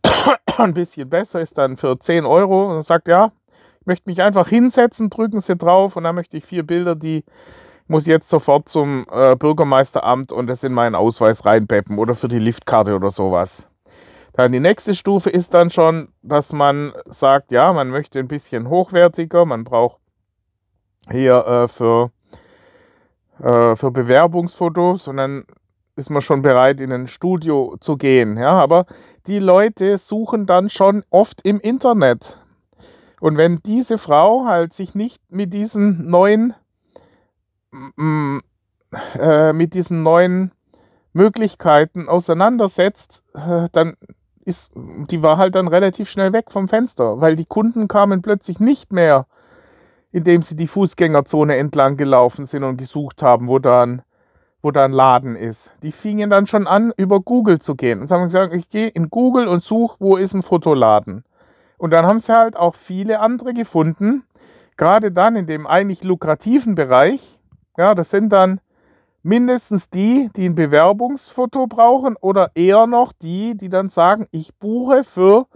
Ein 0.57 0.73
bisschen 0.73 1.09
besser 1.09 1.41
ist 1.41 1.57
dann 1.57 1.75
für 1.75 1.97
10 1.99 2.25
Euro 2.25 2.73
und 2.73 2.81
sagt, 2.83 3.09
ja, 3.09 3.31
ich 3.81 3.87
möchte 3.87 4.09
mich 4.09 4.21
einfach 4.21 4.47
hinsetzen, 4.47 5.09
drücken 5.09 5.41
Sie 5.41 5.57
drauf 5.57 5.97
und 5.97 6.05
dann 6.05 6.15
möchte 6.15 6.37
ich 6.37 6.45
vier 6.45 6.65
Bilder, 6.65 6.95
die 6.95 7.25
muss 7.87 8.05
jetzt 8.05 8.29
sofort 8.29 8.69
zum 8.69 9.05
äh, 9.11 9.35
Bürgermeisteramt 9.35 10.31
und 10.31 10.47
das 10.47 10.63
in 10.63 10.73
meinen 10.73 10.95
Ausweis 10.95 11.45
reinpeppen 11.45 11.97
oder 11.97 12.15
für 12.15 12.29
die 12.29 12.39
Liftkarte 12.39 12.95
oder 12.95 13.11
sowas. 13.11 13.67
Dann 14.33 14.51
die 14.51 14.59
nächste 14.59 14.95
Stufe 14.95 15.29
ist 15.29 15.53
dann 15.53 15.69
schon, 15.69 16.09
dass 16.23 16.53
man 16.53 16.93
sagt, 17.05 17.51
ja, 17.51 17.71
man 17.71 17.89
möchte 17.89 18.19
ein 18.19 18.27
bisschen 18.27 18.67
hochwertiger, 18.67 19.45
man 19.45 19.63
braucht 19.63 19.99
hier 21.11 21.45
äh, 21.45 21.67
für, 21.67 22.11
äh, 23.39 23.75
für 23.75 23.91
Bewerbungsfotos 23.91 25.07
und 25.07 25.17
dann 25.17 25.45
ist 25.95 26.09
man 26.09 26.23
schon 26.23 26.41
bereit, 26.41 26.79
in 26.79 26.91
ein 26.91 27.07
Studio 27.07 27.77
zu 27.79 27.97
gehen. 27.97 28.37
Ja, 28.37 28.53
aber 28.53 28.87
die 29.27 29.37
Leute 29.37 29.99
suchen 29.99 30.47
dann 30.47 30.69
schon 30.69 31.03
oft 31.11 31.45
im 31.45 31.59
Internet. 31.59 32.39
Und 33.19 33.37
wenn 33.37 33.59
diese 33.63 33.99
Frau 33.99 34.45
halt 34.45 34.73
sich 34.73 34.95
nicht 34.95 35.21
mit 35.29 35.53
diesen 35.53 36.09
neuen, 36.09 36.55
äh, 39.19 39.53
mit 39.53 39.75
diesen 39.75 40.01
neuen 40.03 40.51
Möglichkeiten 41.13 42.09
auseinandersetzt, 42.09 43.23
äh, 43.35 43.67
dann 43.71 43.95
ist, 44.45 44.71
die 44.75 45.23
war 45.23 45.37
halt 45.37 45.55
dann 45.55 45.67
relativ 45.67 46.09
schnell 46.09 46.33
weg 46.33 46.51
vom 46.51 46.67
Fenster, 46.67 47.19
weil 47.21 47.35
die 47.35 47.45
Kunden 47.45 47.87
kamen 47.87 48.21
plötzlich 48.21 48.59
nicht 48.59 48.93
mehr, 48.93 49.25
indem 50.11 50.41
sie 50.41 50.55
die 50.55 50.67
Fußgängerzone 50.67 51.57
entlang 51.57 51.97
gelaufen 51.97 52.45
sind 52.45 52.63
und 52.63 52.77
gesucht 52.77 53.23
haben, 53.23 53.47
wo 53.47 53.59
dann 53.59 54.03
wo 54.63 54.71
da 54.71 54.85
ein 54.85 54.93
Laden 54.93 55.35
ist. 55.35 55.71
Die 55.83 55.91
fingen 55.91 56.29
dann 56.29 56.47
schon 56.47 56.67
an, 56.67 56.93
über 56.95 57.19
Google 57.19 57.59
zu 57.59 57.75
gehen. 57.75 57.99
Und 57.99 58.09
haben 58.09 58.23
gesagt, 58.23 58.53
ich 58.53 58.69
gehe 58.69 58.87
in 58.87 59.09
Google 59.09 59.47
und 59.47 59.61
suche, 59.61 59.97
wo 59.99 60.15
ist 60.15 60.33
ein 60.33 60.41
Fotoladen. 60.41 61.25
Und 61.77 61.91
dann 61.91 62.05
haben 62.05 62.21
sie 62.21 62.33
halt 62.33 62.55
auch 62.55 62.73
viele 62.73 63.19
andere 63.19 63.53
gefunden, 63.53 64.23
gerade 64.77 65.11
dann 65.11 65.35
in 65.35 65.47
dem 65.47 65.67
eigentlich 65.67 66.05
lukrativen 66.05 66.75
Bereich. 66.75 67.39
Ja, 67.77 67.93
das 67.93 68.09
sind 68.09 68.29
dann 68.31 68.61
mindestens 69.23 69.89
die, 69.89 70.29
die 70.35 70.45
ein 70.47 70.55
Bewerbungsfoto 70.55 71.67
brauchen 71.67 72.15
oder 72.17 72.51
eher 72.55 72.85
noch 72.85 73.13
die, 73.13 73.57
die 73.57 73.69
dann 73.69 73.89
sagen, 73.89 74.27
ich 74.31 74.53
buche 74.55 75.03
für 75.03 75.47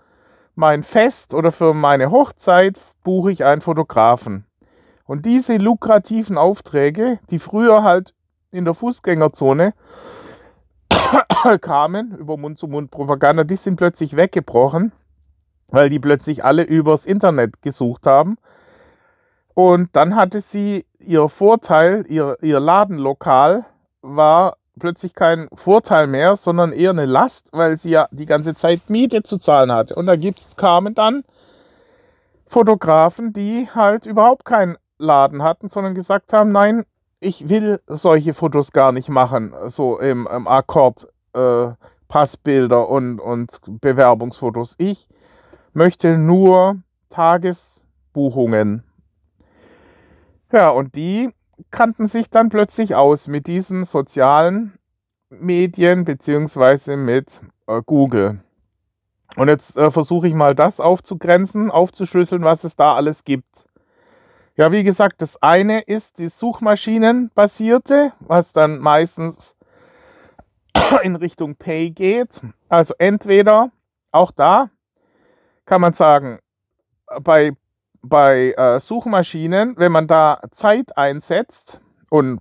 mein 0.55 0.83
Fest 0.83 1.33
oder 1.33 1.51
für 1.51 1.73
meine 1.73 2.09
Hochzeit, 2.09 2.79
buche 3.03 3.31
ich 3.31 3.43
einen 3.43 3.61
Fotografen. 3.61 4.45
Und 5.05 5.25
diese 5.25 5.57
lukrativen 5.57 6.37
Aufträge, 6.37 7.19
die 7.29 7.39
früher 7.39 7.83
halt 7.83 8.15
in 8.51 8.65
der 8.65 8.73
Fußgängerzone 8.73 9.73
kamen, 11.61 12.17
über 12.17 12.37
Mund-zu-Mund-Propaganda, 12.37 13.43
die 13.43 13.55
sind 13.55 13.75
plötzlich 13.75 14.15
weggebrochen, 14.15 14.93
weil 15.69 15.89
die 15.89 15.99
plötzlich 15.99 16.43
alle 16.43 16.63
übers 16.63 17.05
Internet 17.05 17.61
gesucht 17.61 18.07
haben 18.07 18.37
und 19.57 19.95
dann 19.95 20.15
hatte 20.15 20.39
sie 20.39 20.85
ihr 20.99 21.29
Vorteil, 21.29 22.05
ihr, 22.07 22.37
ihr 22.41 22.59
Ladenlokal 22.59 23.65
war 24.01 24.57
plötzlich 24.79 25.13
kein 25.15 25.47
Vorteil 25.53 26.07
mehr, 26.07 26.35
sondern 26.35 26.71
eher 26.71 26.91
eine 26.91 27.05
Last, 27.05 27.49
weil 27.51 27.77
sie 27.77 27.89
ja 27.89 28.07
die 28.11 28.25
ganze 28.25 28.55
Zeit 28.55 28.89
Miete 28.89 29.23
zu 29.23 29.37
zahlen 29.37 29.71
hatte. 29.71 29.95
Und 29.95 30.05
da 30.05 30.15
gibt's, 30.15 30.55
kamen 30.55 30.93
dann 30.93 31.23
Fotografen, 32.47 33.33
die 33.33 33.67
halt 33.73 34.05
überhaupt 34.05 34.45
keinen 34.45 34.77
Laden 34.97 35.43
hatten, 35.43 35.67
sondern 35.67 35.95
gesagt 35.95 36.33
haben, 36.33 36.51
nein, 36.51 36.85
ich 37.19 37.49
will 37.49 37.79
solche 37.87 38.33
Fotos 38.33 38.71
gar 38.71 38.91
nicht 38.91 39.09
machen, 39.09 39.53
so 39.67 39.99
im, 39.99 40.27
im 40.27 40.47
Akkord, 40.47 41.07
äh, 41.33 41.71
Passbilder 42.07 42.87
und, 42.87 43.19
und 43.19 43.59
Bewerbungsfotos. 43.81 44.75
Ich 44.77 45.09
möchte 45.73 46.17
nur 46.17 46.77
Tagesbuchungen 47.09 48.83
ja, 50.51 50.69
und 50.69 50.95
die 50.95 51.29
kannten 51.71 52.07
sich 52.07 52.29
dann 52.29 52.49
plötzlich 52.49 52.95
aus 52.95 53.27
mit 53.27 53.47
diesen 53.47 53.85
sozialen 53.85 54.77
Medien 55.29 56.05
beziehungsweise 56.05 56.97
mit 56.97 57.41
äh, 57.67 57.81
Google. 57.85 58.41
Und 59.35 59.49
jetzt 59.49 59.75
äh, 59.75 59.91
versuche 59.91 60.27
ich 60.27 60.33
mal 60.33 60.55
das 60.55 60.79
aufzugrenzen, 60.79 61.69
aufzuschlüsseln, 61.69 62.43
was 62.43 62.63
es 62.63 62.75
da 62.75 62.95
alles 62.95 63.23
gibt. 63.23 63.65
Ja, 64.55 64.71
wie 64.71 64.83
gesagt, 64.83 65.21
das 65.21 65.41
eine 65.41 65.81
ist 65.81 66.17
die 66.17 66.29
Suchmaschinenbasierte, 66.29 68.13
was 68.19 68.53
dann 68.53 68.79
meistens 68.79 69.55
in 71.03 71.15
Richtung 71.15 71.55
Pay 71.55 71.91
geht. 71.91 72.41
Also 72.67 72.95
entweder 72.97 73.71
auch 74.11 74.31
da 74.31 74.71
kann 75.65 75.81
man 75.81 75.93
sagen, 75.93 76.39
bei, 77.21 77.51
bei 78.01 78.53
äh, 78.57 78.79
Suchmaschinen, 78.79 79.75
wenn 79.77 79.91
man 79.91 80.07
da 80.07 80.39
Zeit 80.51 80.97
einsetzt 80.97 81.81
und 82.09 82.39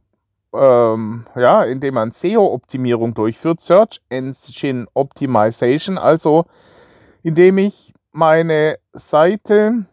ähm, 0.54 1.24
ja, 1.34 1.64
indem 1.64 1.94
man 1.94 2.10
SEO-Optimierung 2.10 3.14
durchführt, 3.14 3.60
Search 3.60 4.00
Engine 4.08 4.86
Optimization, 4.94 5.98
also 5.98 6.46
indem 7.22 7.58
ich 7.58 7.92
meine 8.12 8.78
Seite 8.92 9.86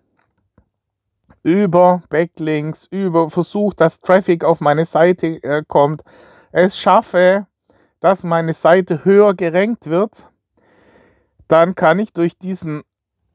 über 1.44 2.02
Backlinks, 2.10 2.88
über 2.90 3.30
versucht, 3.30 3.82
dass 3.82 4.00
Traffic 4.00 4.46
auf 4.46 4.62
meine 4.62 4.86
Seite 4.86 5.44
äh, 5.44 5.64
kommt, 5.68 6.04
es 6.52 6.78
schaffe, 6.78 7.48
dass 8.00 8.24
meine 8.24 8.54
Seite 8.54 9.04
höher 9.04 9.34
gerankt 9.34 9.88
wird, 9.88 10.30
dann 11.48 11.76
kann 11.76 12.00
ich 12.00 12.14
durch 12.14 12.38
diesen 12.38 12.84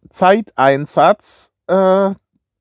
Zeiteinsatz 0.08 1.47
äh, 1.68 2.10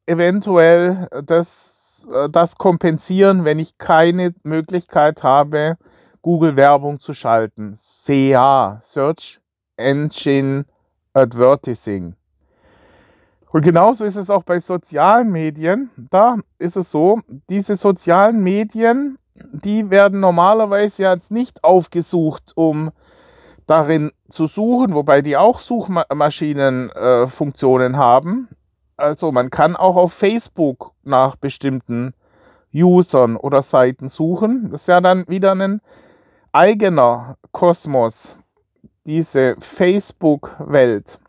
eventuell 0.06 1.08
das, 1.26 2.08
äh, 2.12 2.30
das 2.30 2.56
kompensieren, 2.56 3.46
wenn 3.46 3.60
ich 3.60 3.78
keine 3.78 4.34
Möglichkeit 4.44 5.24
habe, 5.24 5.78
Google-Werbung 6.22 7.00
zu 7.00 7.14
schalten. 7.14 7.74
SEA, 7.76 8.80
Search 8.82 9.40
Engine 9.78 10.66
Advertising. 11.14 12.16
Und 13.50 13.62
genauso 13.62 14.04
ist 14.06 14.18
es 14.18 14.30
auch 14.30 14.44
bei 14.44 14.60
sozialen 14.60 15.32
Medien. 15.32 15.90
Da 16.12 16.36
ist 16.60 16.76
es 16.76 16.92
so, 16.92 17.22
diese 17.50 17.76
sozialen 17.76 18.44
Medien, 18.44 19.18
die 19.36 19.90
werden 19.90 20.20
normalerweise 20.20 21.04
jetzt 21.04 21.32
nicht 21.32 21.64
aufgesucht, 21.64 22.52
um 22.56 22.92
darin 23.66 24.12
zu 24.30 24.48
suchen, 24.48 24.94
wobei 24.94 25.22
die 25.22 25.38
auch 25.38 25.60
Suchmaschinenfunktionen 25.60 27.94
äh, 27.94 27.98
haben. 27.98 28.50
Also 28.98 29.32
man 29.32 29.52
kann 29.52 29.76
auch 29.76 29.96
auf 29.96 30.12
Facebook 30.12 30.92
nach 31.04 31.36
bestimmten 31.36 32.16
Usern 32.74 33.38
oder 33.38 33.62
Seiten 33.62 34.10
suchen. 34.10 34.72
Das 34.72 34.82
ist 34.82 34.88
ja 34.88 35.02
dann 35.02 35.28
wieder 35.28 35.54
ein 35.54 35.82
eigener 36.52 37.38
Kosmos, 37.52 38.40
diese 39.06 39.56
Facebook-Welt. 39.60 41.20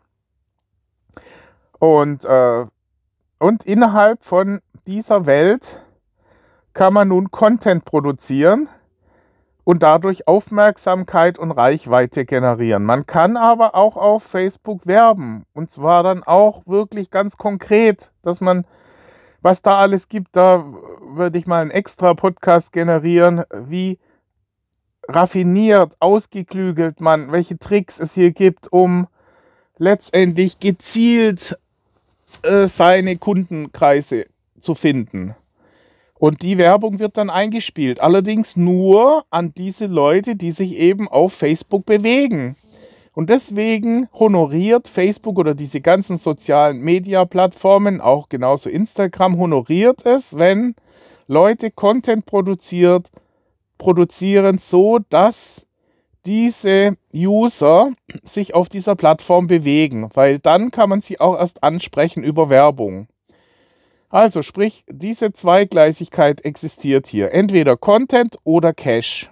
Und, 1.77 2.25
äh, 2.25 2.65
und 3.37 3.63
innerhalb 3.65 4.23
von 4.23 4.61
dieser 4.87 5.27
Welt 5.27 5.81
kann 6.73 6.93
man 6.93 7.09
nun 7.09 7.29
Content 7.29 7.85
produzieren 7.85 8.67
und 9.63 9.83
dadurch 9.83 10.27
Aufmerksamkeit 10.27 11.37
und 11.37 11.51
Reichweite 11.51 12.25
generieren. 12.25 12.83
Man 12.83 13.05
kann 13.05 13.37
aber 13.37 13.75
auch 13.75 13.97
auf 13.97 14.23
Facebook 14.23 14.87
werben 14.87 15.45
und 15.53 15.69
zwar 15.69 16.03
dann 16.03 16.23
auch 16.23 16.65
wirklich 16.65 17.11
ganz 17.11 17.37
konkret, 17.37 18.11
dass 18.21 18.41
man, 18.41 18.65
was 19.41 19.61
da 19.61 19.77
alles 19.77 20.07
gibt, 20.07 20.35
da 20.35 20.65
würde 21.01 21.37
ich 21.37 21.47
mal 21.47 21.61
einen 21.61 21.71
extra 21.71 22.13
Podcast 22.13 22.71
generieren, 22.71 23.43
wie 23.53 23.99
raffiniert, 25.07 25.95
ausgeklügelt 25.99 27.01
man, 27.01 27.31
welche 27.31 27.57
Tricks 27.57 27.99
es 27.99 28.13
hier 28.13 28.31
gibt, 28.31 28.71
um 28.71 29.07
letztendlich 29.77 30.59
gezielt 30.59 31.57
äh, 32.43 32.67
seine 32.67 33.17
Kundenkreise 33.17 34.25
zu 34.59 34.75
finden. 34.75 35.35
Und 36.19 36.41
die 36.41 36.57
Werbung 36.57 36.99
wird 36.99 37.17
dann 37.17 37.29
eingespielt. 37.29 38.01
Allerdings 38.01 38.57
nur 38.57 39.23
an 39.29 39.53
diese 39.55 39.85
Leute, 39.85 40.35
die 40.35 40.51
sich 40.51 40.75
eben 40.75 41.07
auf 41.07 41.33
Facebook 41.33 41.85
bewegen. 41.85 42.57
Und 43.13 43.29
deswegen 43.29 44.07
honoriert 44.13 44.87
Facebook 44.87 45.39
oder 45.39 45.55
diese 45.55 45.81
ganzen 45.81 46.17
sozialen 46.17 46.79
Media-Plattformen, 46.79 48.01
auch 48.01 48.29
genauso 48.29 48.69
Instagram, 48.69 49.37
honoriert 49.37 50.05
es, 50.05 50.37
wenn 50.37 50.75
Leute 51.27 51.71
Content 51.71 52.25
produziert, 52.25 53.09
produzieren, 53.77 54.57
so 54.57 54.99
dass 55.09 55.65
diese 56.25 56.97
User 57.15 57.93
sich 58.23 58.53
auf 58.53 58.67
dieser 58.67 58.95
Plattform 58.95 59.47
bewegen, 59.47 60.09
weil 60.13 60.37
dann 60.37 60.69
kann 60.69 60.89
man 60.89 61.01
sie 61.01 61.19
auch 61.19 61.37
erst 61.37 61.63
ansprechen 61.63 62.23
über 62.23 62.49
Werbung. 62.49 63.07
Also 64.09 64.41
sprich, 64.41 64.83
diese 64.89 65.33
Zweigleisigkeit 65.33 66.43
existiert 66.43 67.05
hier. 67.05 67.31
Entweder 67.31 67.77
Content 67.77 68.39
oder 68.43 68.73
Cache. 68.73 69.27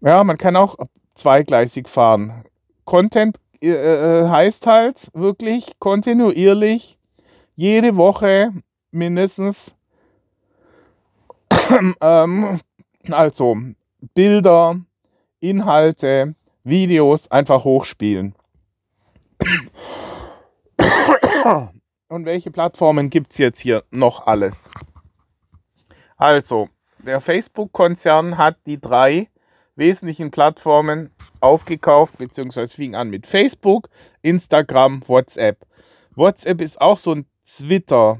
Ja, 0.00 0.24
man 0.24 0.38
kann 0.38 0.56
auch 0.56 0.76
zweigleisig 1.14 1.88
fahren. 1.88 2.44
Content 2.86 3.38
äh, 3.60 3.68
äh 3.68 4.28
heißt 4.28 4.66
halt 4.66 5.10
wirklich 5.12 5.78
kontinuierlich 5.78 6.98
jede 7.56 7.96
Woche 7.96 8.52
mindestens 8.90 9.74
ähm, 12.00 12.60
also 13.10 13.56
Bilder, 14.14 14.80
Inhalte, 15.40 16.34
Videos 16.64 17.30
einfach 17.30 17.64
hochspielen. 17.64 18.34
Und 22.08 22.24
welche 22.24 22.50
Plattformen 22.50 23.10
gibt 23.10 23.32
es 23.32 23.38
jetzt 23.38 23.60
hier 23.60 23.84
noch 23.90 24.26
alles? 24.26 24.70
Also, 26.16 26.70
der 26.98 27.20
Facebook-Konzern 27.20 28.38
hat 28.38 28.56
die 28.66 28.80
drei 28.80 29.28
wesentlichen 29.76 30.30
Plattformen 30.30 31.10
aufgekauft, 31.40 32.16
beziehungsweise 32.18 32.74
fing 32.74 32.94
an 32.94 33.10
mit 33.10 33.26
Facebook, 33.26 33.90
Instagram, 34.22 35.02
WhatsApp. 35.06 35.66
WhatsApp 36.16 36.60
ist 36.62 36.80
auch 36.80 36.96
so 36.96 37.12
ein 37.12 37.26
Twitter. 37.44 38.18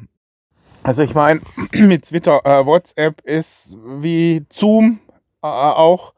Also 0.82 1.02
ich 1.02 1.14
meine, 1.14 1.40
mit 1.72 2.04
Twitter, 2.04 2.44
äh, 2.44 2.64
WhatsApp 2.64 3.22
ist 3.22 3.76
wie 3.82 4.44
Zoom 4.52 5.00
äh, 5.42 5.46
auch 5.46 6.12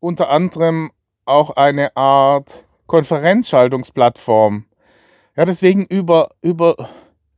unter 0.00 0.28
anderem 0.30 0.92
auch 1.24 1.50
eine 1.56 1.96
Art 1.96 2.64
Konferenzschaltungsplattform. 2.86 4.66
Ja, 5.34 5.44
deswegen 5.44 5.84
über, 5.86 6.30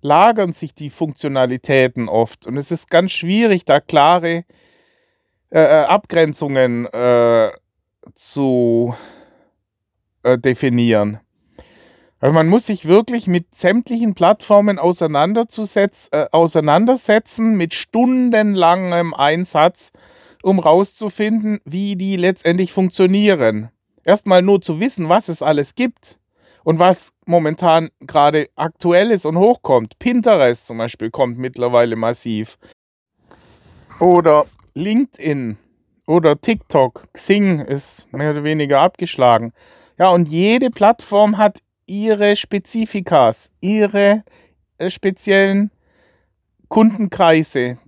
überlagern 0.00 0.52
sich 0.52 0.74
die 0.74 0.90
Funktionalitäten 0.90 2.08
oft 2.08 2.46
und 2.46 2.56
es 2.56 2.70
ist 2.70 2.90
ganz 2.90 3.12
schwierig, 3.12 3.64
da 3.64 3.80
klare 3.80 4.44
äh, 5.50 5.60
äh 5.60 5.84
Abgrenzungen 5.84 6.86
äh, 6.86 7.50
zu 8.14 8.94
äh, 10.22 10.38
definieren. 10.38 11.20
Also 12.20 12.32
man 12.32 12.48
muss 12.48 12.66
sich 12.66 12.86
wirklich 12.86 13.28
mit 13.28 13.54
sämtlichen 13.54 14.14
Plattformen 14.14 14.78
äh, 14.78 14.80
auseinandersetzen 16.32 17.56
mit 17.56 17.74
stundenlangem 17.74 19.14
Einsatz 19.14 19.92
um 20.42 20.58
rauszufinden, 20.60 21.60
wie 21.64 21.96
die 21.96 22.16
letztendlich 22.16 22.72
funktionieren. 22.72 23.70
Erstmal 24.04 24.42
nur 24.42 24.60
zu 24.62 24.78
wissen, 24.80 25.08
was 25.08 25.28
es 25.28 25.42
alles 25.42 25.74
gibt 25.74 26.17
und 26.68 26.78
was 26.78 27.14
momentan 27.24 27.88
gerade 28.00 28.50
aktuell 28.54 29.10
ist 29.10 29.24
und 29.24 29.38
hochkommt. 29.38 29.98
Pinterest 29.98 30.66
zum 30.66 30.76
Beispiel 30.76 31.10
kommt 31.10 31.38
mittlerweile 31.38 31.96
massiv. 31.96 32.58
Oder 34.00 34.44
LinkedIn 34.74 35.56
oder 36.06 36.38
TikTok. 36.38 37.08
Xing 37.14 37.60
ist 37.60 38.12
mehr 38.12 38.32
oder 38.32 38.44
weniger 38.44 38.80
abgeschlagen. 38.80 39.54
Ja, 39.98 40.10
und 40.10 40.28
jede 40.28 40.68
Plattform 40.68 41.38
hat 41.38 41.60
ihre 41.86 42.36
Spezifikas, 42.36 43.50
ihre 43.62 44.22
äh, 44.76 44.90
speziellen 44.90 45.70
Kundenkreise. 46.68 47.78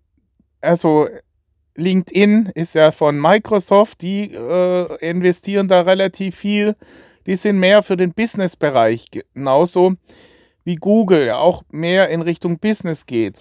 Also 0.62 1.06
LinkedIn 1.74 2.50
ist 2.54 2.74
ja 2.74 2.92
von 2.92 3.20
Microsoft, 3.20 4.00
die 4.00 4.32
äh, 4.32 5.06
investieren 5.06 5.68
da 5.68 5.82
relativ 5.82 6.34
viel. 6.34 6.76
Die 7.26 7.34
sind 7.34 7.58
mehr 7.58 7.82
für 7.82 7.96
den 7.96 8.12
Business-Bereich, 8.12 9.10
genauso 9.10 9.94
wie 10.64 10.76
Google 10.76 11.30
auch 11.30 11.62
mehr 11.70 12.08
in 12.08 12.22
Richtung 12.22 12.58
Business 12.58 13.06
geht. 13.06 13.40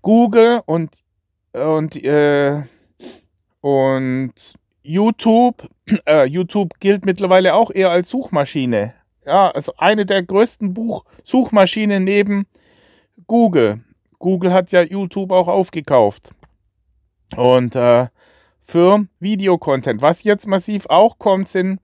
Google 0.00 0.62
und, 0.66 1.02
und, 1.52 1.96
äh, 1.96 2.62
und 3.60 4.54
YouTube, 4.82 5.68
äh, 6.06 6.26
YouTube 6.26 6.80
gilt 6.80 7.04
mittlerweile 7.04 7.54
auch 7.54 7.70
eher 7.70 7.90
als 7.90 8.10
Suchmaschine. 8.10 8.94
Ja, 9.24 9.50
also 9.50 9.72
eine 9.78 10.04
der 10.04 10.22
größten 10.22 10.74
Buch 10.74 11.04
Suchmaschinen 11.24 12.04
neben 12.04 12.46
Google. 13.26 13.80
Google 14.18 14.52
hat 14.52 14.72
ja 14.72 14.82
YouTube 14.82 15.30
auch 15.30 15.48
aufgekauft. 15.48 16.30
Und 17.36 17.76
äh, 17.76 18.08
für 18.60 19.06
Videocontent. 19.20 20.02
Was 20.02 20.24
jetzt 20.24 20.46
massiv 20.46 20.86
auch 20.86 21.18
kommt, 21.18 21.48
sind 21.48 21.80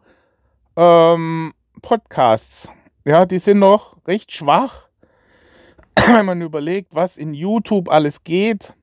ähm, 0.79 1.53
Podcasts. 1.83 2.71
Ja, 3.05 3.27
die 3.27 3.39
sind 3.39 3.59
noch 3.59 3.99
recht 4.07 4.33
schwach, 4.33 4.89
wenn 5.97 6.25
man 6.25 6.41
überlegt, 6.41 6.95
was 6.95 7.17
in 7.17 7.35
YouTube 7.35 7.91
alles 7.91 8.23
geht, 8.23 8.75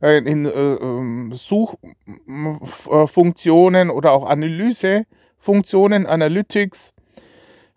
äh, 0.00 0.16
in 0.18 0.46
äh, 0.46 0.50
ähm, 0.50 1.34
Suchfunktionen 1.34 3.90
oder 3.90 4.12
auch 4.12 4.24
Analyse 4.24 5.04
Funktionen, 5.36 6.06
Analytics, 6.06 6.94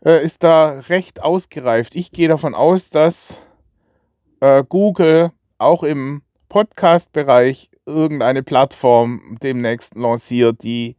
äh, 0.05 0.23
ist 0.23 0.43
da 0.43 0.79
recht 0.87 1.21
ausgereift. 1.21 1.95
Ich 1.95 2.11
gehe 2.11 2.29
davon 2.29 2.55
aus, 2.55 2.91
dass 2.91 3.41
äh, 4.39 4.63
Google 4.69 5.33
auch 5.57 5.83
im 5.83 6.21
Podcast-Bereich 6.47 7.69
irgendeine 7.85 8.43
Plattform 8.43 9.37
demnächst 9.43 9.95
lanciert, 9.95 10.63
die 10.63 10.95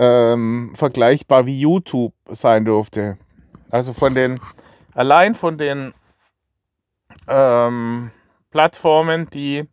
ähm, 0.00 0.72
vergleichbar 0.74 1.44
wie 1.44 1.60
YouTube 1.60 2.14
sein 2.26 2.64
dürfte. 2.64 3.18
Also 3.70 3.92
von 3.92 4.14
den, 4.14 4.40
allein 4.94 5.34
von 5.34 5.58
den 5.58 5.92
ähm, 7.28 8.10
Plattformen, 8.50 9.28
die 9.28 9.68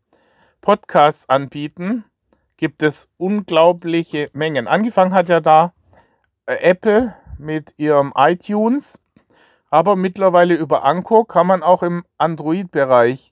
Podcasts 0.59 1.29
anbieten, 1.29 2.03
gibt 2.57 2.83
es 2.83 3.07
unglaubliche 3.15 4.29
Mengen. 4.33 4.67
Angefangen 4.67 5.13
hat 5.13 5.29
ja 5.29 5.39
da 5.39 5.73
äh, 6.45 6.55
Apple 6.55 7.15
mit 7.39 7.73
ihrem 7.77 8.11
iTunes, 8.17 8.99
aber 9.69 9.95
mittlerweile 9.95 10.55
über 10.55 10.83
Anchor 10.83 11.25
kann 11.25 11.47
man 11.47 11.63
auch 11.63 11.83
im 11.83 12.03
Android-Bereich 12.17 13.31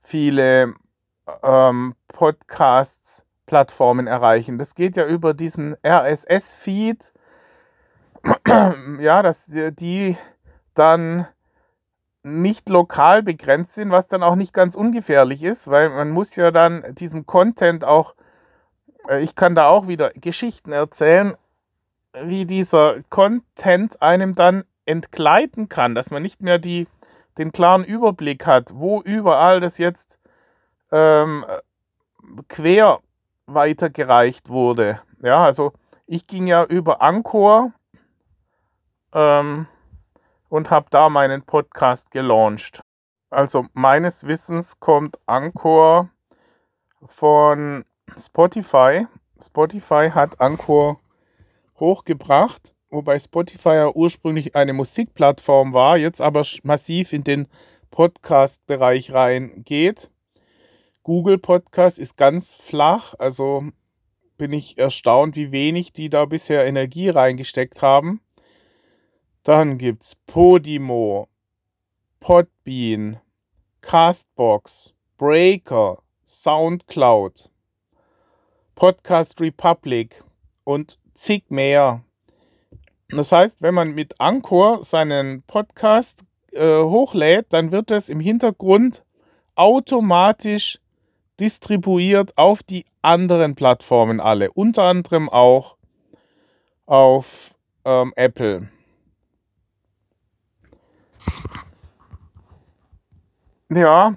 viele 0.00 0.74
ähm, 1.42 1.94
Podcasts, 2.08 3.24
Plattformen 3.50 4.06
erreichen. 4.06 4.58
Das 4.58 4.76
geht 4.76 4.94
ja 4.94 5.04
über 5.04 5.34
diesen 5.34 5.74
RSS-Feed, 5.84 7.12
ja, 9.00 9.22
dass 9.24 9.46
die 9.46 10.16
dann 10.74 11.26
nicht 12.22 12.68
lokal 12.68 13.24
begrenzt 13.24 13.72
sind, 13.72 13.90
was 13.90 14.06
dann 14.06 14.22
auch 14.22 14.36
nicht 14.36 14.54
ganz 14.54 14.76
ungefährlich 14.76 15.42
ist, 15.42 15.68
weil 15.68 15.88
man 15.88 16.10
muss 16.10 16.36
ja 16.36 16.52
dann 16.52 16.94
diesen 16.94 17.26
Content 17.26 17.82
auch, 17.82 18.14
äh, 19.08 19.20
ich 19.20 19.34
kann 19.34 19.56
da 19.56 19.66
auch 19.66 19.88
wieder 19.88 20.10
Geschichten 20.10 20.70
erzählen, 20.70 21.34
wie 22.22 22.46
dieser 22.46 23.02
Content 23.08 24.00
einem 24.00 24.36
dann 24.36 24.62
entgleiten 24.86 25.68
kann, 25.68 25.96
dass 25.96 26.12
man 26.12 26.22
nicht 26.22 26.40
mehr 26.40 26.60
die, 26.60 26.86
den 27.36 27.50
klaren 27.50 27.82
Überblick 27.82 28.46
hat, 28.46 28.70
wo 28.74 29.02
überall 29.02 29.58
das 29.58 29.78
jetzt 29.78 30.20
ähm, 30.92 31.44
quer 32.46 33.00
weitergereicht 33.54 34.48
wurde. 34.48 35.00
Ja, 35.22 35.44
also 35.44 35.72
ich 36.06 36.26
ging 36.26 36.46
ja 36.46 36.64
über 36.64 37.02
Anchor 37.02 37.72
ähm, 39.12 39.66
und 40.48 40.70
habe 40.70 40.86
da 40.90 41.08
meinen 41.08 41.42
Podcast 41.42 42.10
gelauncht. 42.10 42.80
Also 43.30 43.66
meines 43.72 44.26
Wissens 44.26 44.80
kommt 44.80 45.18
Anchor 45.26 46.10
von 47.06 47.84
Spotify. 48.18 49.06
Spotify 49.40 50.10
hat 50.12 50.40
Anchor 50.40 50.98
hochgebracht, 51.78 52.74
wobei 52.90 53.18
Spotify 53.18 53.74
ja 53.74 53.90
ursprünglich 53.94 54.54
eine 54.56 54.72
Musikplattform 54.72 55.72
war, 55.72 55.96
jetzt 55.96 56.20
aber 56.20 56.44
massiv 56.62 57.12
in 57.12 57.24
den 57.24 57.46
Podcast-Bereich 57.90 59.12
reingeht. 59.12 60.10
Google 61.02 61.38
Podcast 61.38 61.98
ist 61.98 62.18
ganz 62.18 62.52
flach, 62.52 63.14
also 63.18 63.64
bin 64.36 64.52
ich 64.52 64.76
erstaunt, 64.76 65.34
wie 65.34 65.50
wenig 65.50 65.94
die 65.94 66.10
da 66.10 66.26
bisher 66.26 66.66
Energie 66.66 67.08
reingesteckt 67.08 67.80
haben. 67.80 68.20
Dann 69.42 69.78
gibt 69.78 70.02
es 70.02 70.14
Podimo, 70.26 71.28
Podbean, 72.20 73.18
Castbox, 73.80 74.92
Breaker, 75.16 76.02
Soundcloud, 76.26 77.50
Podcast 78.74 79.40
Republic 79.40 80.22
und 80.64 80.98
zig 81.14 81.44
mehr. 81.48 82.04
Das 83.08 83.32
heißt, 83.32 83.62
wenn 83.62 83.74
man 83.74 83.94
mit 83.94 84.20
Anchor 84.20 84.82
seinen 84.82 85.42
Podcast 85.44 86.24
äh, 86.52 86.82
hochlädt, 86.82 87.46
dann 87.54 87.72
wird 87.72 87.90
es 87.90 88.10
im 88.10 88.20
Hintergrund 88.20 89.02
automatisch 89.54 90.78
distribuiert 91.40 92.36
auf 92.36 92.62
die 92.62 92.84
anderen 93.02 93.54
Plattformen 93.54 94.20
alle, 94.20 94.52
unter 94.52 94.84
anderem 94.84 95.28
auch 95.28 95.76
auf 96.86 97.54
ähm, 97.84 98.12
Apple. 98.16 98.68
Ja. 103.70 104.14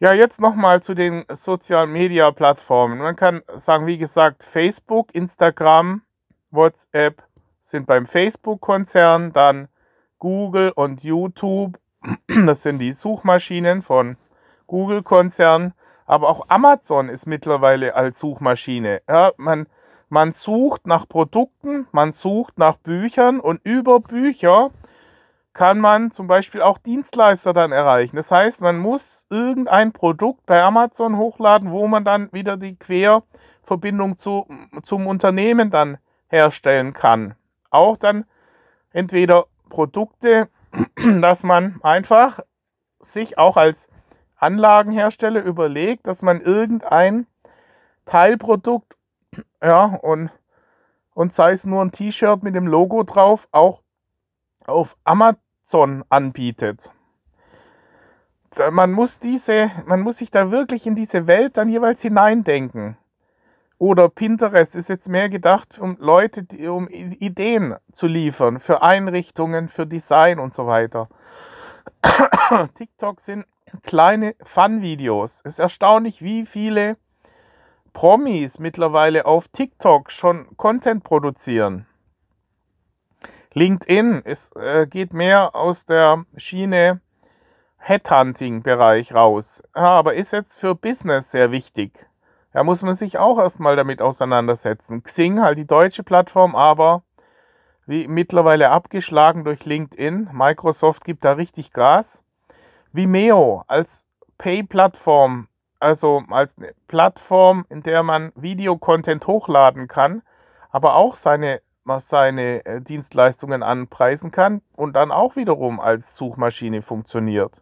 Ja, 0.00 0.12
jetzt 0.12 0.40
nochmal 0.40 0.82
zu 0.82 0.94
den 0.94 1.24
Social 1.30 1.86
Media 1.86 2.30
Plattformen. 2.30 2.98
Man 2.98 3.16
kann 3.16 3.42
sagen, 3.56 3.86
wie 3.86 3.96
gesagt, 3.96 4.42
Facebook, 4.44 5.14
Instagram, 5.14 6.02
WhatsApp 6.50 7.22
sind 7.62 7.86
beim 7.86 8.06
Facebook-Konzern, 8.06 9.32
dann 9.32 9.68
Google 10.18 10.72
und 10.72 11.04
YouTube, 11.04 11.78
das 12.46 12.62
sind 12.62 12.80
die 12.80 12.92
Suchmaschinen 12.92 13.80
von 13.80 14.16
Google-Konzern, 14.66 15.74
aber 16.06 16.28
auch 16.28 16.46
Amazon 16.48 17.08
ist 17.08 17.26
mittlerweile 17.26 17.94
als 17.94 18.18
Suchmaschine. 18.18 19.02
Ja, 19.08 19.32
man, 19.36 19.66
man 20.08 20.32
sucht 20.32 20.86
nach 20.86 21.08
Produkten, 21.08 21.86
man 21.92 22.12
sucht 22.12 22.58
nach 22.58 22.76
Büchern 22.76 23.40
und 23.40 23.60
über 23.64 24.00
Bücher 24.00 24.70
kann 25.54 25.78
man 25.78 26.10
zum 26.10 26.26
Beispiel 26.26 26.60
auch 26.62 26.78
Dienstleister 26.78 27.52
dann 27.52 27.70
erreichen. 27.70 28.16
Das 28.16 28.30
heißt, 28.30 28.60
man 28.60 28.76
muss 28.76 29.24
irgendein 29.30 29.92
Produkt 29.92 30.44
bei 30.46 30.60
Amazon 30.62 31.16
hochladen, 31.16 31.70
wo 31.70 31.86
man 31.86 32.04
dann 32.04 32.30
wieder 32.32 32.56
die 32.56 32.76
Querverbindung 32.76 34.16
zu, 34.16 34.48
zum 34.82 35.06
Unternehmen 35.06 35.70
dann 35.70 35.98
herstellen 36.28 36.92
kann. 36.92 37.36
Auch 37.70 37.96
dann 37.96 38.24
entweder 38.92 39.46
Produkte, 39.68 40.48
dass 41.20 41.44
man 41.44 41.80
einfach 41.82 42.40
sich 42.98 43.38
auch 43.38 43.56
als 43.56 43.88
Anlagenhersteller 44.44 45.42
überlegt, 45.42 46.06
dass 46.06 46.22
man 46.22 46.40
irgendein 46.40 47.26
Teilprodukt, 48.04 48.96
ja, 49.62 49.84
und, 49.84 50.30
und 51.14 51.32
sei 51.32 51.52
es 51.52 51.64
nur 51.64 51.82
ein 51.82 51.92
T-Shirt 51.92 52.42
mit 52.42 52.54
dem 52.54 52.66
Logo 52.66 53.02
drauf, 53.04 53.48
auch 53.52 53.82
auf 54.66 54.96
Amazon 55.04 56.04
anbietet. 56.10 56.90
Man 58.70 58.92
muss, 58.92 59.18
diese, 59.18 59.70
man 59.86 60.00
muss 60.00 60.18
sich 60.18 60.30
da 60.30 60.50
wirklich 60.50 60.86
in 60.86 60.94
diese 60.94 61.26
Welt 61.26 61.56
dann 61.56 61.68
jeweils 61.68 62.02
hineindenken. 62.02 62.96
Oder 63.78 64.08
Pinterest 64.08 64.76
ist 64.76 64.88
jetzt 64.88 65.08
mehr 65.08 65.28
gedacht, 65.28 65.78
um 65.80 65.96
Leute, 65.98 66.46
um 66.70 66.88
Ideen 66.88 67.74
zu 67.92 68.06
liefern 68.06 68.60
für 68.60 68.82
Einrichtungen, 68.82 69.68
für 69.68 69.86
Design 69.86 70.38
und 70.38 70.54
so 70.54 70.66
weiter. 70.66 71.08
TikTok 72.78 73.20
sind 73.20 73.46
kleine 73.82 74.34
Fun-Videos. 74.42 75.40
Es 75.44 75.54
ist 75.54 75.58
erstaunlich, 75.58 76.22
wie 76.22 76.46
viele 76.46 76.96
Promis 77.92 78.58
mittlerweile 78.58 79.26
auf 79.26 79.48
TikTok 79.48 80.10
schon 80.10 80.56
Content 80.56 81.04
produzieren. 81.04 81.86
LinkedIn 83.52 84.22
ist, 84.22 84.56
äh, 84.56 84.86
geht 84.86 85.12
mehr 85.12 85.54
aus 85.54 85.84
der 85.84 86.24
Schiene 86.36 87.00
Headhunting-Bereich 87.78 89.14
raus, 89.14 89.62
ja, 89.76 89.82
aber 89.82 90.14
ist 90.14 90.32
jetzt 90.32 90.58
für 90.58 90.74
Business 90.74 91.30
sehr 91.30 91.52
wichtig. 91.52 92.06
Da 92.52 92.64
muss 92.64 92.82
man 92.82 92.94
sich 92.94 93.18
auch 93.18 93.38
erstmal 93.38 93.76
damit 93.76 94.00
auseinandersetzen. 94.00 95.02
Xing, 95.02 95.40
halt 95.40 95.58
die 95.58 95.66
deutsche 95.66 96.02
Plattform, 96.02 96.56
aber 96.56 97.02
wie 97.86 98.08
mittlerweile 98.08 98.70
abgeschlagen 98.70 99.44
durch 99.44 99.66
LinkedIn. 99.66 100.30
Microsoft 100.32 101.04
gibt 101.04 101.24
da 101.24 101.32
richtig 101.32 101.72
Gas. 101.72 102.23
Vimeo 102.94 103.64
als 103.66 104.06
Pay-Plattform, 104.38 105.48
also 105.80 106.22
als 106.30 106.56
eine 106.56 106.72
Plattform, 106.88 107.66
in 107.68 107.82
der 107.82 108.02
man 108.02 108.32
Videocontent 108.36 109.26
hochladen 109.26 109.88
kann, 109.88 110.22
aber 110.70 110.94
auch 110.94 111.16
seine 111.16 111.60
seine 111.98 112.64
äh, 112.64 112.80
Dienstleistungen 112.80 113.62
anpreisen 113.62 114.30
kann 114.30 114.62
und 114.74 114.94
dann 114.94 115.12
auch 115.12 115.36
wiederum 115.36 115.80
als 115.80 116.16
Suchmaschine 116.16 116.80
funktioniert. 116.80 117.60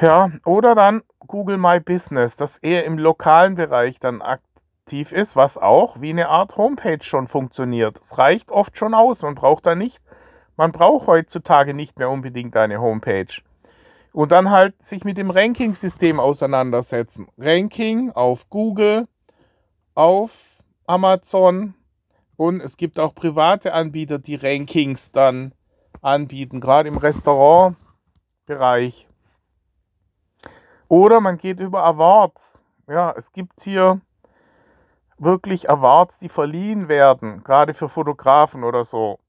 Ja, 0.00 0.30
oder 0.44 0.74
dann 0.74 1.02
Google 1.20 1.56
My 1.56 1.80
Business, 1.80 2.36
das 2.36 2.58
eher 2.58 2.84
im 2.84 2.98
lokalen 2.98 3.54
Bereich 3.54 4.00
dann 4.00 4.22
aktiv 4.22 5.12
ist, 5.12 5.36
was 5.36 5.56
auch 5.56 6.00
wie 6.00 6.10
eine 6.10 6.28
Art 6.28 6.56
Homepage 6.56 7.02
schon 7.02 7.28
funktioniert. 7.28 8.00
Es 8.00 8.18
reicht 8.18 8.50
oft 8.50 8.76
schon 8.76 8.92
aus, 8.92 9.22
man 9.22 9.34
braucht 9.34 9.66
da 9.66 9.74
nicht, 9.74 10.02
man 10.56 10.72
braucht 10.72 11.06
heutzutage 11.06 11.74
nicht 11.74 11.98
mehr 11.98 12.10
unbedingt 12.10 12.56
eine 12.56 12.80
Homepage. 12.80 13.42
Und 14.12 14.32
dann 14.32 14.50
halt 14.50 14.82
sich 14.82 15.04
mit 15.04 15.18
dem 15.18 15.30
Ranking-System 15.30 16.20
auseinandersetzen. 16.20 17.28
Ranking 17.36 18.12
auf 18.12 18.48
Google, 18.48 19.08
auf 19.94 20.62
Amazon, 20.86 21.74
und 22.36 22.60
es 22.60 22.76
gibt 22.76 22.98
auch 22.98 23.14
private 23.14 23.72
Anbieter, 23.72 24.18
die 24.18 24.34
Rankings 24.34 25.12
dann 25.12 25.54
anbieten, 26.02 26.60
gerade 26.60 26.88
im 26.88 26.96
Restaurantbereich. 26.96 29.08
Oder 30.88 31.20
man 31.20 31.38
geht 31.38 31.60
über 31.60 31.84
Awards. 31.84 32.62
Ja, 32.88 33.14
es 33.16 33.32
gibt 33.32 33.62
hier 33.62 34.00
wirklich 35.16 35.70
Awards, 35.70 36.18
die 36.18 36.28
verliehen 36.28 36.88
werden, 36.88 37.44
gerade 37.44 37.72
für 37.72 37.88
Fotografen 37.88 38.64
oder 38.64 38.84
so. 38.84 39.20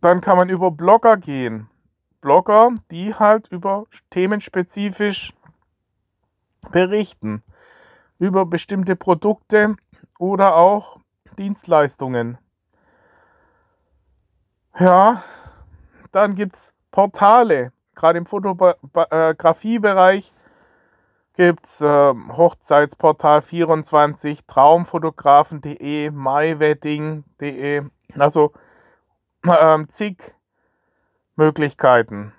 Dann 0.00 0.20
kann 0.20 0.36
man 0.36 0.48
über 0.48 0.70
Blogger 0.70 1.16
gehen. 1.16 1.68
Blogger, 2.20 2.70
die 2.90 3.14
halt 3.14 3.48
über 3.48 3.86
themenspezifisch 4.10 5.32
berichten. 6.70 7.42
Über 8.18 8.46
bestimmte 8.46 8.96
Produkte 8.96 9.76
oder 10.18 10.56
auch 10.56 10.98
Dienstleistungen. 11.38 12.38
Ja, 14.78 15.22
dann 16.12 16.34
gibt 16.34 16.56
es 16.56 16.74
Portale. 16.90 17.72
Gerade 17.94 18.18
im 18.18 18.26
Fotografiebereich 18.26 20.34
gibt 21.34 21.66
es 21.66 21.80
äh, 21.80 22.14
Hochzeitsportal 22.14 23.42
24, 23.42 24.46
traumfotografen.de, 24.46 26.10
mywedding.de, 26.10 27.82
also 28.18 28.52
äh, 29.44 29.86
zig 29.88 30.34
Möglichkeiten. 31.36 32.32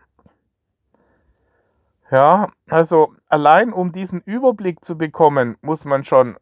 Ja, 2.09 2.49
also 2.69 3.13
allein 3.27 3.73
um 3.73 3.91
diesen 3.91 4.21
Überblick 4.21 4.83
zu 4.83 4.97
bekommen, 4.97 5.57
muss 5.61 5.83
man 5.83 6.05
schon 6.05 6.37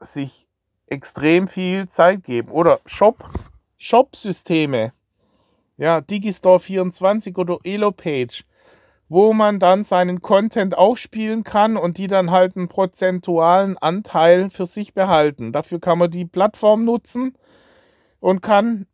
sich 0.00 0.46
extrem 0.86 1.48
viel 1.48 1.88
Zeit 1.88 2.22
geben. 2.24 2.50
Oder 2.50 2.80
Shop, 2.84 3.16
Shop-Systeme. 3.78 4.92
Ja, 5.78 6.00
Digistore 6.00 6.60
24 6.60 7.36
oder 7.36 7.58
Elopage, 7.64 8.44
wo 9.08 9.32
man 9.32 9.58
dann 9.58 9.84
seinen 9.84 10.22
Content 10.22 10.76
aufspielen 10.76 11.44
kann 11.44 11.76
und 11.76 11.98
die 11.98 12.06
dann 12.06 12.30
halt 12.30 12.56
einen 12.56 12.68
prozentualen 12.68 13.76
Anteil 13.78 14.48
für 14.48 14.64
sich 14.64 14.94
behalten. 14.94 15.52
Dafür 15.52 15.80
kann 15.80 15.98
man 15.98 16.10
die 16.10 16.24
Plattform 16.24 16.84
nutzen 16.84 17.36
und 18.20 18.40
kann 18.40 18.86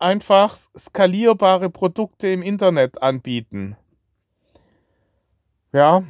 einfach 0.00 0.56
skalierbare 0.76 1.70
Produkte 1.70 2.28
im 2.28 2.42
Internet 2.42 3.02
anbieten. 3.02 3.76
Ja. 5.72 6.02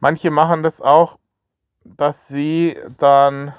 Manche 0.00 0.30
machen 0.30 0.62
das 0.62 0.80
auch, 0.80 1.18
dass 1.84 2.28
sie 2.28 2.78
dann 2.96 3.52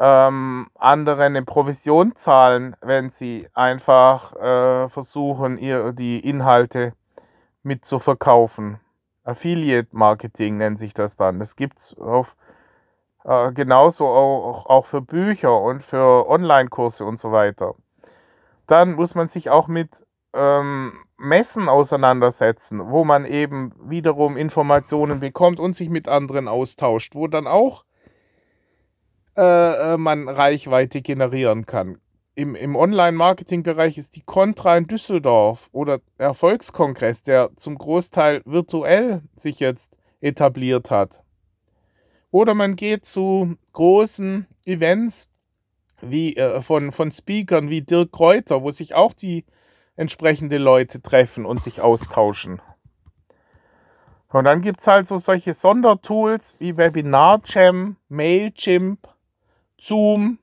ähm, 0.00 0.68
anderen 0.74 1.36
eine 1.36 1.44
Provision 1.44 2.16
zahlen, 2.16 2.74
wenn 2.80 3.10
sie 3.10 3.48
einfach 3.54 4.34
äh, 4.34 4.88
versuchen, 4.88 5.58
ihr, 5.58 5.92
die 5.92 6.18
Inhalte 6.20 6.94
mitzuverkaufen. 7.62 8.80
Affiliate 9.22 9.90
Marketing 9.92 10.56
nennt 10.56 10.78
sich 10.78 10.94
das 10.94 11.16
dann. 11.16 11.38
Das 11.38 11.54
gibt 11.54 11.78
es 11.78 11.96
äh, 13.24 13.52
genauso 13.52 14.06
auch, 14.06 14.66
auch 14.66 14.86
für 14.86 15.00
Bücher 15.00 15.60
und 15.60 15.82
für 15.82 16.28
Online-Kurse 16.28 17.04
und 17.04 17.18
so 17.18 17.32
weiter. 17.32 17.74
Dann 18.66 18.94
muss 18.94 19.14
man 19.14 19.28
sich 19.28 19.50
auch 19.50 19.68
mit 19.68 20.02
ähm, 20.32 20.92
Messen 21.18 21.68
auseinandersetzen, 21.68 22.90
wo 22.90 23.04
man 23.04 23.24
eben 23.26 23.72
wiederum 23.82 24.36
Informationen 24.36 25.20
bekommt 25.20 25.60
und 25.60 25.74
sich 25.74 25.90
mit 25.90 26.08
anderen 26.08 26.48
austauscht, 26.48 27.14
wo 27.14 27.26
dann 27.26 27.46
auch 27.46 27.84
äh, 29.36 29.94
äh, 29.94 29.96
man 29.96 30.28
Reichweite 30.28 31.02
generieren 31.02 31.66
kann. 31.66 31.98
Im, 32.34 32.54
im 32.54 32.74
Online-Marketing-Bereich 32.74 33.98
ist 33.98 34.16
die 34.16 34.22
Contra 34.22 34.76
in 34.76 34.86
Düsseldorf 34.86 35.68
oder 35.72 36.00
Erfolgskongress, 36.16 37.22
der 37.22 37.50
zum 37.56 37.76
Großteil 37.76 38.40
virtuell 38.44 39.22
sich 39.34 39.60
jetzt 39.60 39.98
etabliert 40.20 40.90
hat. 40.90 41.22
Oder 42.30 42.54
man 42.54 42.76
geht 42.76 43.04
zu 43.04 43.56
großen 43.72 44.46
Events 44.64 45.28
wie 46.00 46.36
äh, 46.36 46.62
von, 46.62 46.92
von 46.92 47.10
Speakern 47.10 47.70
wie 47.70 47.82
Dirk 47.82 48.12
Kräuter, 48.12 48.62
wo 48.62 48.70
sich 48.70 48.94
auch 48.94 49.12
die 49.12 49.44
entsprechende 49.96 50.58
Leute 50.58 51.02
treffen 51.02 51.44
und 51.44 51.62
sich 51.62 51.80
austauschen. 51.80 52.62
Und 54.28 54.44
dann 54.44 54.62
gibt 54.62 54.80
es 54.80 54.86
halt 54.86 55.06
so 55.06 55.18
solche 55.18 55.52
Sondertools 55.52 56.56
wie 56.58 56.76
Webinar 56.76 57.42
Jam, 57.44 57.96
Mailchimp, 58.08 59.08
Zoom, 59.76 60.38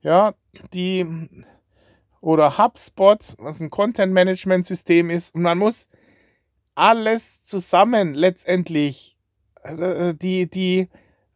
ja, 0.00 0.34
die 0.72 1.28
oder 2.20 2.56
HubSpot, 2.56 3.34
was 3.38 3.60
ein 3.60 3.68
Content-Management-System 3.68 5.10
ist. 5.10 5.34
Und 5.34 5.42
man 5.42 5.58
muss 5.58 5.88
alles 6.74 7.42
zusammen 7.42 8.14
letztendlich, 8.14 9.13
die, 9.66 10.48
die 10.48 10.88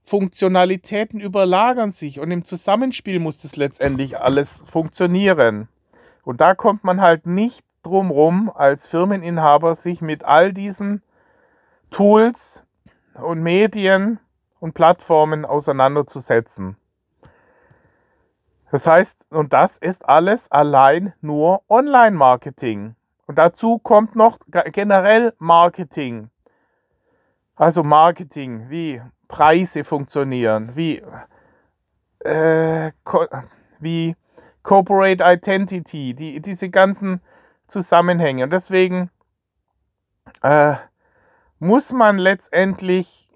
Funktionalitäten 0.04 1.20
überlagern 1.20 1.92
sich 1.92 2.20
und 2.20 2.30
im 2.30 2.44
Zusammenspiel 2.44 3.18
muss 3.18 3.38
das 3.38 3.56
letztendlich 3.56 4.18
alles 4.18 4.62
funktionieren. 4.64 5.68
Und 6.24 6.40
da 6.40 6.54
kommt 6.54 6.84
man 6.84 7.00
halt 7.00 7.26
nicht 7.26 7.64
drum 7.82 8.10
rum, 8.10 8.50
als 8.54 8.86
Firmeninhaber 8.86 9.74
sich 9.74 10.00
mit 10.00 10.24
all 10.24 10.52
diesen 10.52 11.02
Tools 11.90 12.64
und 13.14 13.42
Medien 13.42 14.18
und 14.60 14.74
Plattformen 14.74 15.44
auseinanderzusetzen. 15.44 16.76
Das 18.70 18.86
heißt, 18.86 19.26
und 19.30 19.52
das 19.52 19.78
ist 19.78 20.06
alles 20.08 20.50
allein 20.50 21.14
nur 21.20 21.62
Online-Marketing. 21.68 22.94
Und 23.26 23.36
dazu 23.36 23.78
kommt 23.78 24.14
noch 24.14 24.38
generell 24.72 25.32
Marketing. 25.38 26.30
Also 27.58 27.82
Marketing, 27.82 28.70
wie 28.70 29.02
Preise 29.26 29.82
funktionieren, 29.82 30.76
wie, 30.76 31.02
äh, 32.20 32.92
wie 33.80 34.14
Corporate 34.62 35.24
Identity, 35.24 36.14
die, 36.14 36.40
diese 36.40 36.70
ganzen 36.70 37.20
Zusammenhänge. 37.66 38.44
Und 38.44 38.52
deswegen 38.52 39.10
äh, 40.42 40.74
muss 41.58 41.92
man 41.92 42.18
letztendlich 42.18 43.28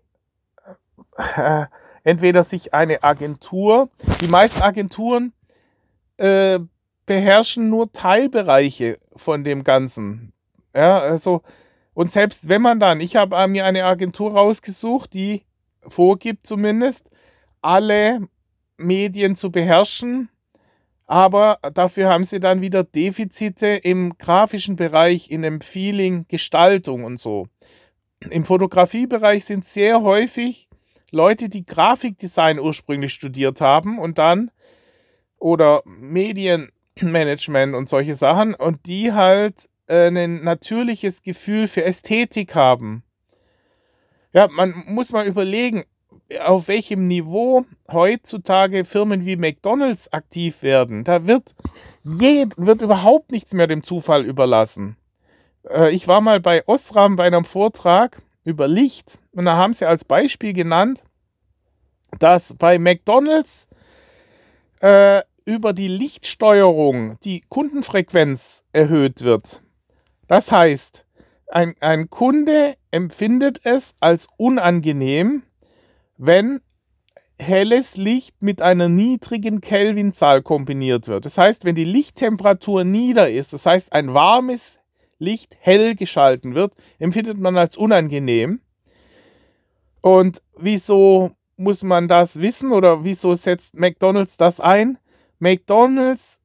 äh, 1.37 1.67
entweder 2.05 2.45
sich 2.45 2.73
eine 2.73 3.03
Agentur, 3.03 3.91
die 4.21 4.29
meisten 4.29 4.63
Agenturen 4.63 5.33
äh, 6.17 6.61
beherrschen 7.07 7.69
nur 7.69 7.93
Teilbereiche 7.93 8.99
von 9.17 9.43
dem 9.43 9.65
Ganzen. 9.65 10.33
Ja, 10.75 11.01
also, 11.01 11.43
und 11.95 12.11
selbst 12.11 12.49
wenn 12.49 12.63
man 12.63 12.81
dann, 12.81 13.01
ich 13.01 13.17
habe 13.17 13.47
mir 13.49 13.65
eine 13.65 13.85
Agentur 13.85 14.33
rausgesucht, 14.33 15.13
die 15.15 15.45
vorgibt 15.87 16.47
zumindest, 16.47 17.11
alle 17.61 18.21
Medien 18.77 19.37
zu 19.37 19.51
beherrschen, 19.51 20.29
aber 21.07 21.59
dafür 21.75 22.09
haben 22.09 22.25
sie 22.25 22.41
dann 22.41 22.63
wieder 22.63 22.85
Defizite 22.85 23.67
im 23.67 24.17
grafischen 24.17 24.77
Bereich, 24.77 25.31
in 25.31 25.43
dem 25.43 25.61
Feeling, 25.61 26.27
Gestaltung 26.29 27.05
und 27.05 27.19
so. 27.19 27.49
Im 28.31 28.45
Fotografiebereich 28.45 29.45
sind 29.45 29.65
sehr 29.65 30.03
häufig 30.03 30.69
Leute, 31.11 31.49
die 31.49 31.67
Grafikdesign 31.67 32.59
ursprünglich 32.59 33.13
studiert 33.13 33.61
haben 33.61 33.99
und 33.99 34.17
dann 34.19 34.51
oder 35.39 35.83
Medienmanagement 35.85 37.75
und 37.75 37.89
solche 37.89 38.15
Sachen 38.15 38.55
und 38.55 38.87
die 38.87 39.13
halt 39.13 39.69
äh, 39.93 40.09
ein 40.09 40.43
natürliches 40.43 41.23
Gefühl 41.23 41.69
für 41.69 41.85
Ästhetik 41.85 42.55
haben. 42.55 43.03
Ja, 44.33 44.49
man 44.49 44.73
muss 44.87 45.13
mal 45.13 45.27
überlegen, 45.27 45.85
auf 46.43 46.69
welchem 46.69 47.07
Niveau 47.07 47.67
heutzutage 47.91 48.87
Firmen 48.87 49.27
wie 49.27 49.37
McDonald's 49.37 50.11
aktiv 50.11 50.63
werden. 50.63 51.05
Da 51.05 51.27
wird, 51.27 51.55
je, 52.05 52.47
wird 52.57 52.81
überhaupt 52.81 53.33
nichts 53.33 53.53
mehr 53.53 53.67
dem 53.67 53.83
Zufall 53.83 54.25
überlassen. 54.25 54.97
Äh, 55.69 55.91
ich 55.91 56.09
war 56.09 56.23
mal 56.23 56.41
bei 56.41 56.67
Osram 56.67 57.17
bei 57.17 57.25
einem 57.25 57.45
Vortrag 57.45 58.23
über 58.45 58.69
Licht 58.69 59.19
und 59.33 59.45
da 59.45 59.57
haben 59.57 59.75
sie 59.75 59.87
als 59.87 60.07
Beispiel 60.07 60.55
genannt, 60.55 61.05
dass 62.19 62.55
bei 62.55 62.79
McDonald's 62.79 63.69
äh, 64.81 65.21
über 65.45 65.75
die 65.75 65.89
Lichtsteuerung 65.89 67.19
die 67.25 67.43
Kundenfrequenz 67.49 68.65
erhöht 68.73 69.21
wird. 69.21 69.63
Das 70.33 70.51
heißt, 70.51 71.05
ein, 71.49 71.75
ein 71.81 72.09
Kunde 72.09 72.77
empfindet 72.91 73.61
es 73.65 73.95
als 74.01 74.29
unangenehm, 74.39 75.43
wenn 76.17 76.63
helles 77.39 77.99
Licht 77.99 78.41
mit 78.41 78.63
einer 78.63 78.89
niedrigen 78.89 79.61
Kelvinzahl 79.61 80.41
kombiniert 80.41 81.07
wird. 81.07 81.27
Das 81.27 81.37
heißt, 81.37 81.67
wenn 81.67 81.75
die 81.75 81.85
Lichttemperatur 81.85 82.83
nieder 82.83 83.29
ist, 83.29 83.53
das 83.53 83.67
heißt 83.67 83.93
ein 83.93 84.15
warmes 84.15 84.79
Licht 85.19 85.59
hell 85.61 85.95
geschalten 85.97 86.55
wird, 86.55 86.73
empfindet 86.99 87.37
man 87.39 87.59
als 87.59 87.77
unangenehm. 87.77 88.63
Und 90.01 90.41
wieso 90.57 91.33
muss 91.59 91.83
man 91.83 92.09
das 92.09 92.41
wissen 92.41 92.73
oder 92.73 93.05
wieso 93.05 93.35
setzt 93.35 93.75
McDonald's 93.75 94.39
das 94.39 94.61
ein? 94.61 94.97
McDonald's 95.41 96.41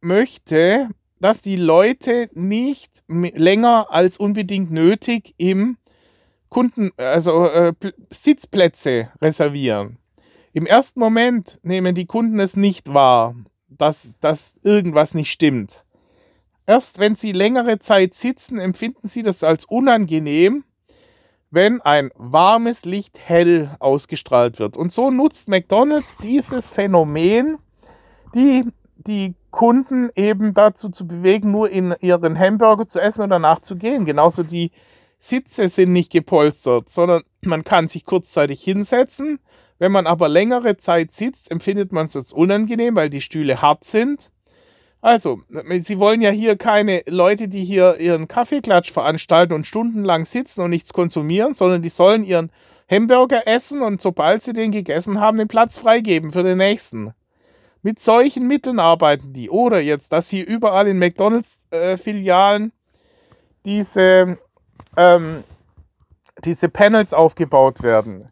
möchte, 0.00 0.88
dass 1.20 1.40
die 1.40 1.56
Leute 1.56 2.30
nicht 2.34 3.02
länger 3.08 3.88
als 3.90 4.18
unbedingt 4.18 4.70
nötig 4.70 5.34
im 5.36 5.76
Kunden, 6.48 6.90
also 6.96 7.46
äh, 7.46 7.74
Sitzplätze 8.10 9.10
reservieren. 9.20 9.98
Im 10.52 10.66
ersten 10.66 11.00
Moment 11.00 11.60
nehmen 11.62 11.94
die 11.94 12.06
Kunden 12.06 12.40
es 12.40 12.56
nicht 12.56 12.92
wahr, 12.92 13.34
dass, 13.68 14.18
dass 14.20 14.54
irgendwas 14.62 15.14
nicht 15.14 15.30
stimmt. 15.30 15.84
Erst 16.66 16.98
wenn 16.98 17.16
sie 17.16 17.32
längere 17.32 17.78
Zeit 17.78 18.14
sitzen, 18.14 18.58
empfinden 18.58 19.08
sie 19.08 19.22
das 19.22 19.42
als 19.44 19.64
unangenehm, 19.64 20.64
wenn 21.50 21.80
ein 21.80 22.10
warmes 22.14 22.84
Licht 22.84 23.18
hell 23.18 23.74
ausgestrahlt 23.78 24.58
wird. 24.58 24.76
Und 24.76 24.92
so 24.92 25.10
nutzt 25.10 25.48
McDonald's 25.48 26.16
dieses 26.18 26.70
Phänomen, 26.70 27.58
die 28.34 28.64
die 28.98 29.34
Kunden 29.50 30.10
eben 30.14 30.54
dazu 30.54 30.88
zu 30.88 31.06
bewegen, 31.06 31.50
nur 31.50 31.70
in 31.70 31.94
ihren 32.00 32.38
Hamburger 32.38 32.86
zu 32.86 33.00
essen 33.00 33.22
und 33.22 33.30
danach 33.30 33.60
zu 33.60 33.76
gehen. 33.76 34.04
Genauso 34.04 34.42
die 34.42 34.70
Sitze 35.18 35.68
sind 35.68 35.92
nicht 35.92 36.12
gepolstert, 36.12 36.90
sondern 36.90 37.22
man 37.42 37.64
kann 37.64 37.88
sich 37.88 38.04
kurzzeitig 38.04 38.62
hinsetzen. 38.62 39.38
Wenn 39.78 39.92
man 39.92 40.06
aber 40.06 40.28
längere 40.28 40.76
Zeit 40.76 41.12
sitzt, 41.12 41.50
empfindet 41.50 41.92
man 41.92 42.06
es 42.06 42.16
als 42.16 42.32
unangenehm, 42.32 42.96
weil 42.96 43.10
die 43.10 43.20
Stühle 43.20 43.62
hart 43.62 43.84
sind. 43.84 44.30
Also, 45.00 45.42
Sie 45.80 46.00
wollen 46.00 46.20
ja 46.20 46.30
hier 46.30 46.56
keine 46.56 47.02
Leute, 47.06 47.46
die 47.46 47.64
hier 47.64 48.00
ihren 48.00 48.26
Kaffeeklatsch 48.26 48.90
veranstalten 48.90 49.52
und 49.52 49.64
stundenlang 49.64 50.24
sitzen 50.24 50.62
und 50.62 50.70
nichts 50.70 50.92
konsumieren, 50.92 51.54
sondern 51.54 51.82
die 51.82 51.88
sollen 51.88 52.24
ihren 52.24 52.50
Hamburger 52.90 53.46
essen 53.46 53.82
und 53.82 54.02
sobald 54.02 54.42
sie 54.42 54.52
den 54.52 54.72
gegessen 54.72 55.20
haben, 55.20 55.38
den 55.38 55.46
Platz 55.46 55.78
freigeben 55.78 56.32
für 56.32 56.42
den 56.42 56.58
nächsten. 56.58 57.12
Mit 57.82 58.00
solchen 58.00 58.46
Mitteln 58.46 58.80
arbeiten 58.80 59.32
die. 59.32 59.50
Oder 59.50 59.80
jetzt, 59.80 60.12
dass 60.12 60.28
hier 60.28 60.46
überall 60.46 60.88
in 60.88 60.98
McDonalds-Filialen 60.98 62.66
äh, 62.66 62.70
diese 63.64 64.38
ähm, 64.96 65.44
diese 66.44 66.68
Panels 66.68 67.12
aufgebaut 67.14 67.82
werden, 67.82 68.30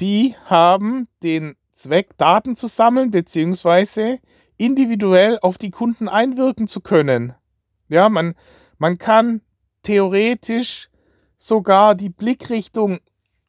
die 0.00 0.34
haben 0.44 1.08
den 1.22 1.56
Zweck, 1.72 2.16
Daten 2.16 2.56
zu 2.56 2.66
sammeln, 2.66 3.10
beziehungsweise 3.10 4.18
individuell 4.56 5.38
auf 5.40 5.58
die 5.58 5.70
Kunden 5.70 6.08
einwirken 6.08 6.68
zu 6.68 6.80
können. 6.80 7.34
Ja, 7.88 8.08
man, 8.08 8.34
man 8.78 8.98
kann 8.98 9.40
theoretisch 9.82 10.88
sogar 11.36 11.94
die 11.94 12.08
Blickrichtung 12.08 13.00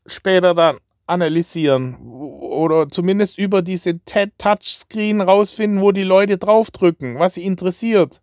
später 0.06 0.54
dann 0.54 0.78
analysieren 1.08 1.98
oder 2.02 2.90
zumindest 2.90 3.38
über 3.38 3.62
diese 3.62 4.00
Touchscreen 4.04 5.22
rausfinden, 5.22 5.82
wo 5.82 5.92
die 5.92 6.04
Leute 6.04 6.38
draufdrücken, 6.38 7.20
was 7.20 7.36
sie 7.36 7.46
interessiert 7.46 8.22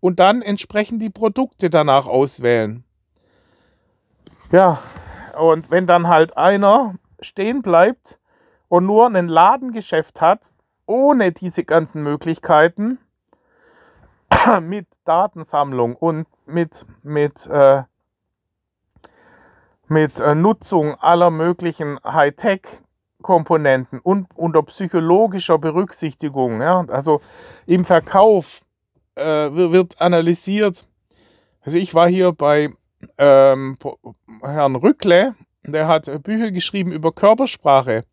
und 0.00 0.18
dann 0.20 0.42
entsprechend 0.42 1.00
die 1.00 1.10
Produkte 1.10 1.70
danach 1.70 2.06
auswählen. 2.06 2.84
Ja, 4.50 4.78
und 5.38 5.70
wenn 5.70 5.86
dann 5.86 6.08
halt 6.08 6.36
einer 6.36 6.96
stehen 7.20 7.62
bleibt 7.62 8.18
und 8.68 8.84
nur 8.84 9.06
ein 9.06 9.28
Ladengeschäft 9.28 10.20
hat, 10.20 10.52
ohne 10.86 11.32
diese 11.32 11.64
ganzen 11.64 12.02
Möglichkeiten, 12.02 12.98
mit 14.60 14.86
Datensammlung 15.04 15.96
und 15.96 16.26
mit, 16.46 16.84
mit, 17.02 17.46
äh, 17.46 17.82
mit 19.92 20.18
äh, 20.20 20.34
Nutzung 20.34 20.94
aller 20.94 21.30
möglichen 21.30 21.98
Hightech-Komponenten 22.02 24.00
und 24.00 24.26
unter 24.34 24.62
psychologischer 24.62 25.58
Berücksichtigung. 25.58 26.62
Ja? 26.62 26.84
Also 26.88 27.20
im 27.66 27.84
Verkauf 27.84 28.62
äh, 29.14 29.22
wird 29.22 30.00
analysiert. 30.00 30.86
Also 31.60 31.76
ich 31.76 31.94
war 31.94 32.08
hier 32.08 32.32
bei 32.32 32.70
ähm, 33.18 33.76
Herrn 34.42 34.76
Rückle, 34.76 35.34
der 35.62 35.86
hat 35.86 36.22
Bücher 36.22 36.50
geschrieben 36.50 36.90
über 36.90 37.12
Körpersprache. 37.12 38.04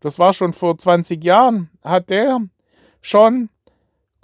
Das 0.00 0.18
war 0.18 0.32
schon 0.32 0.52
vor 0.52 0.78
20 0.78 1.22
Jahren, 1.24 1.70
hat 1.82 2.10
der 2.10 2.38
schon 3.00 3.48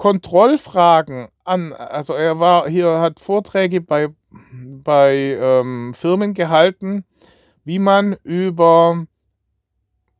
Kontrollfragen 0.02 1.28
an, 1.44 1.72
also 1.72 2.14
er 2.14 2.40
war 2.40 2.68
hier, 2.68 2.98
hat 2.98 3.20
Vorträge 3.20 3.80
bei, 3.80 4.08
bei 4.50 5.38
ähm, 5.40 5.94
Firmen 5.94 6.34
gehalten, 6.34 7.04
wie 7.62 7.78
man 7.78 8.16
über 8.24 9.06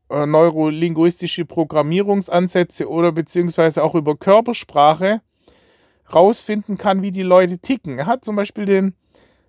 äh, 0.09 0.25
neurolinguistische 0.25 1.43
Programmierungsansätze 1.43 2.89
oder 2.89 3.11
beziehungsweise 3.11 3.83
auch 3.83 3.93
über 3.93 4.15
Körpersprache 4.15 5.19
rausfinden 6.13 6.77
kann, 6.77 7.01
wie 7.01 7.11
die 7.11 7.21
Leute 7.21 7.59
ticken. 7.59 7.99
Er 7.99 8.05
hat 8.05 8.23
zum 8.23 8.37
Beispiel 8.37 8.65
den 8.65 8.95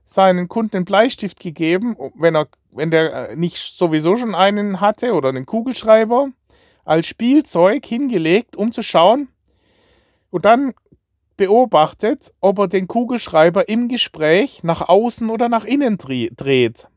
seinen 0.03 0.49
Kunden 0.49 0.79
einen 0.79 0.85
Bleistift 0.85 1.39
gegeben, 1.39 1.97
wenn 2.19 2.35
er, 2.35 2.49
wenn 2.73 2.91
der 2.91 3.31
äh, 3.31 3.37
nicht 3.37 3.59
sowieso 3.59 4.17
schon 4.17 4.35
einen 4.35 4.81
hatte 4.81 5.13
oder 5.13 5.29
einen 5.29 5.47
Kugelschreiber, 5.47 6.31
als 6.85 7.07
Spielzeug 7.07 7.87
hingelegt, 7.87 8.57
um 8.57 8.73
zu 8.73 8.83
schauen 8.83 9.29
und 10.35 10.45
dann 10.45 10.75
beobachtet, 11.37 12.35
ob 12.41 12.59
er 12.59 12.67
den 12.67 12.89
Kugelschreiber 12.89 13.69
im 13.69 13.87
Gespräch 13.87 14.65
nach 14.65 14.89
außen 14.89 15.31
oder 15.31 15.49
nach 15.49 15.65
innen 15.65 15.97
dreht. 15.97 16.89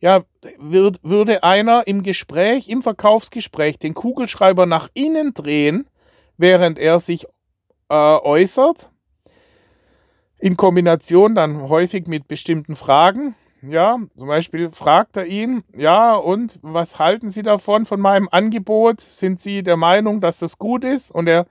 Ja, 0.00 0.24
würd, 0.58 0.98
würde 1.04 1.44
einer 1.44 1.86
im 1.86 2.02
Gespräch, 2.02 2.68
im 2.68 2.82
Verkaufsgespräch 2.82 3.78
den 3.78 3.94
Kugelschreiber 3.94 4.66
nach 4.66 4.88
innen 4.92 5.34
drehen, 5.34 5.86
während 6.36 6.80
er 6.80 6.98
sich 6.98 7.26
äh, 7.90 7.94
äußert, 7.94 8.90
in 10.40 10.56
Kombination 10.56 11.36
dann 11.36 11.68
häufig 11.68 12.08
mit 12.08 12.26
bestimmten 12.26 12.74
Fragen. 12.74 13.36
Ja, 13.62 13.98
zum 14.16 14.26
Beispiel 14.26 14.72
fragt 14.72 15.16
er 15.16 15.26
ihn, 15.26 15.62
ja, 15.76 16.16
und 16.16 16.58
was 16.60 16.98
halten 16.98 17.30
Sie 17.30 17.44
davon, 17.44 17.86
von 17.86 18.00
meinem 18.00 18.28
Angebot? 18.32 19.00
Sind 19.00 19.38
Sie 19.38 19.62
der 19.62 19.76
Meinung, 19.76 20.20
dass 20.20 20.40
das 20.40 20.58
gut 20.58 20.84
ist? 20.84 21.12
Und 21.12 21.26
der, 21.26 21.46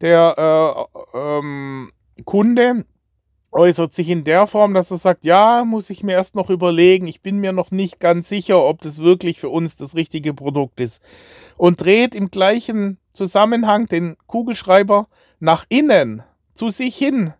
der 0.00 0.88
äh, 1.14 1.18
ähm, 1.18 1.92
Kunde 2.24 2.84
äußert 3.52 3.92
sich 3.94 4.10
in 4.10 4.24
der 4.24 4.46
Form, 4.46 4.74
dass 4.74 4.90
er 4.90 4.98
sagt, 4.98 5.24
ja, 5.24 5.64
muss 5.64 5.90
ich 5.90 6.02
mir 6.02 6.12
erst 6.12 6.34
noch 6.34 6.50
überlegen, 6.50 7.06
ich 7.06 7.22
bin 7.22 7.38
mir 7.38 7.52
noch 7.52 7.70
nicht 7.70 8.00
ganz 8.00 8.28
sicher, 8.28 8.62
ob 8.62 8.82
das 8.82 8.98
wirklich 8.98 9.40
für 9.40 9.48
uns 9.48 9.76
das 9.76 9.94
richtige 9.94 10.34
Produkt 10.34 10.78
ist. 10.80 11.02
Und 11.56 11.80
dreht 11.80 12.14
im 12.14 12.30
gleichen 12.30 12.98
Zusammenhang 13.12 13.86
den 13.86 14.16
Kugelschreiber 14.26 15.08
nach 15.40 15.64
innen 15.68 16.22
zu 16.54 16.70
sich 16.70 16.96
hin. 16.96 17.32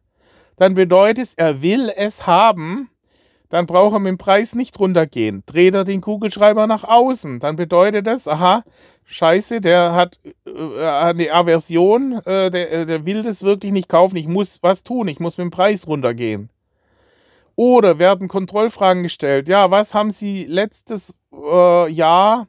Dann 0.56 0.74
bedeutet 0.74 1.24
es, 1.24 1.34
er 1.34 1.60
will 1.60 1.92
es 1.94 2.26
haben, 2.26 2.88
dann 3.48 3.66
braucht 3.66 3.94
er 3.94 3.98
mit 4.00 4.10
dem 4.10 4.18
Preis 4.18 4.54
nicht 4.54 4.78
runtergehen. 4.78 5.42
Dreht 5.46 5.74
er 5.74 5.84
den 5.84 6.00
Kugelschreiber 6.00 6.66
nach 6.66 6.84
außen, 6.84 7.38
dann 7.40 7.56
bedeutet 7.56 8.06
das, 8.06 8.26
aha, 8.28 8.64
scheiße, 9.04 9.60
der 9.60 9.94
hat 9.94 10.18
äh, 10.46 10.86
eine 10.86 11.32
Aversion, 11.32 12.20
äh, 12.24 12.50
der, 12.50 12.72
äh, 12.72 12.86
der 12.86 13.06
will 13.06 13.22
das 13.22 13.42
wirklich 13.42 13.72
nicht 13.72 13.88
kaufen, 13.88 14.16
ich 14.16 14.28
muss 14.28 14.58
was 14.62 14.82
tun, 14.82 15.08
ich 15.08 15.20
muss 15.20 15.38
mit 15.38 15.46
dem 15.46 15.50
Preis 15.50 15.86
runtergehen. 15.86 16.50
Oder 17.54 17.98
werden 17.98 18.28
Kontrollfragen 18.28 19.02
gestellt, 19.02 19.48
ja, 19.48 19.70
was 19.70 19.94
haben 19.94 20.10
Sie 20.10 20.44
letztes 20.44 21.14
äh, 21.32 21.90
Jahr, 21.90 22.48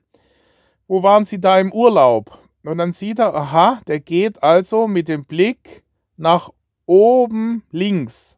wo 0.88 1.04
waren 1.04 1.26
Sie 1.26 1.40
da 1.40 1.60
im 1.60 1.72
Urlaub? 1.72 2.38
Und 2.64 2.80
dann 2.80 2.92
sieht 2.92 3.20
er, 3.20 3.34
aha, 3.34 3.80
der 3.88 4.02
geht 4.02 4.44
also 4.44 4.88
mit 4.88 5.08
dem 5.08 5.24
Blick 5.24 5.84
nach 6.18 6.50
oben 6.86 7.64
links. 7.72 8.38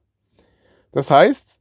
Das 0.92 1.10
heißt, 1.10 1.60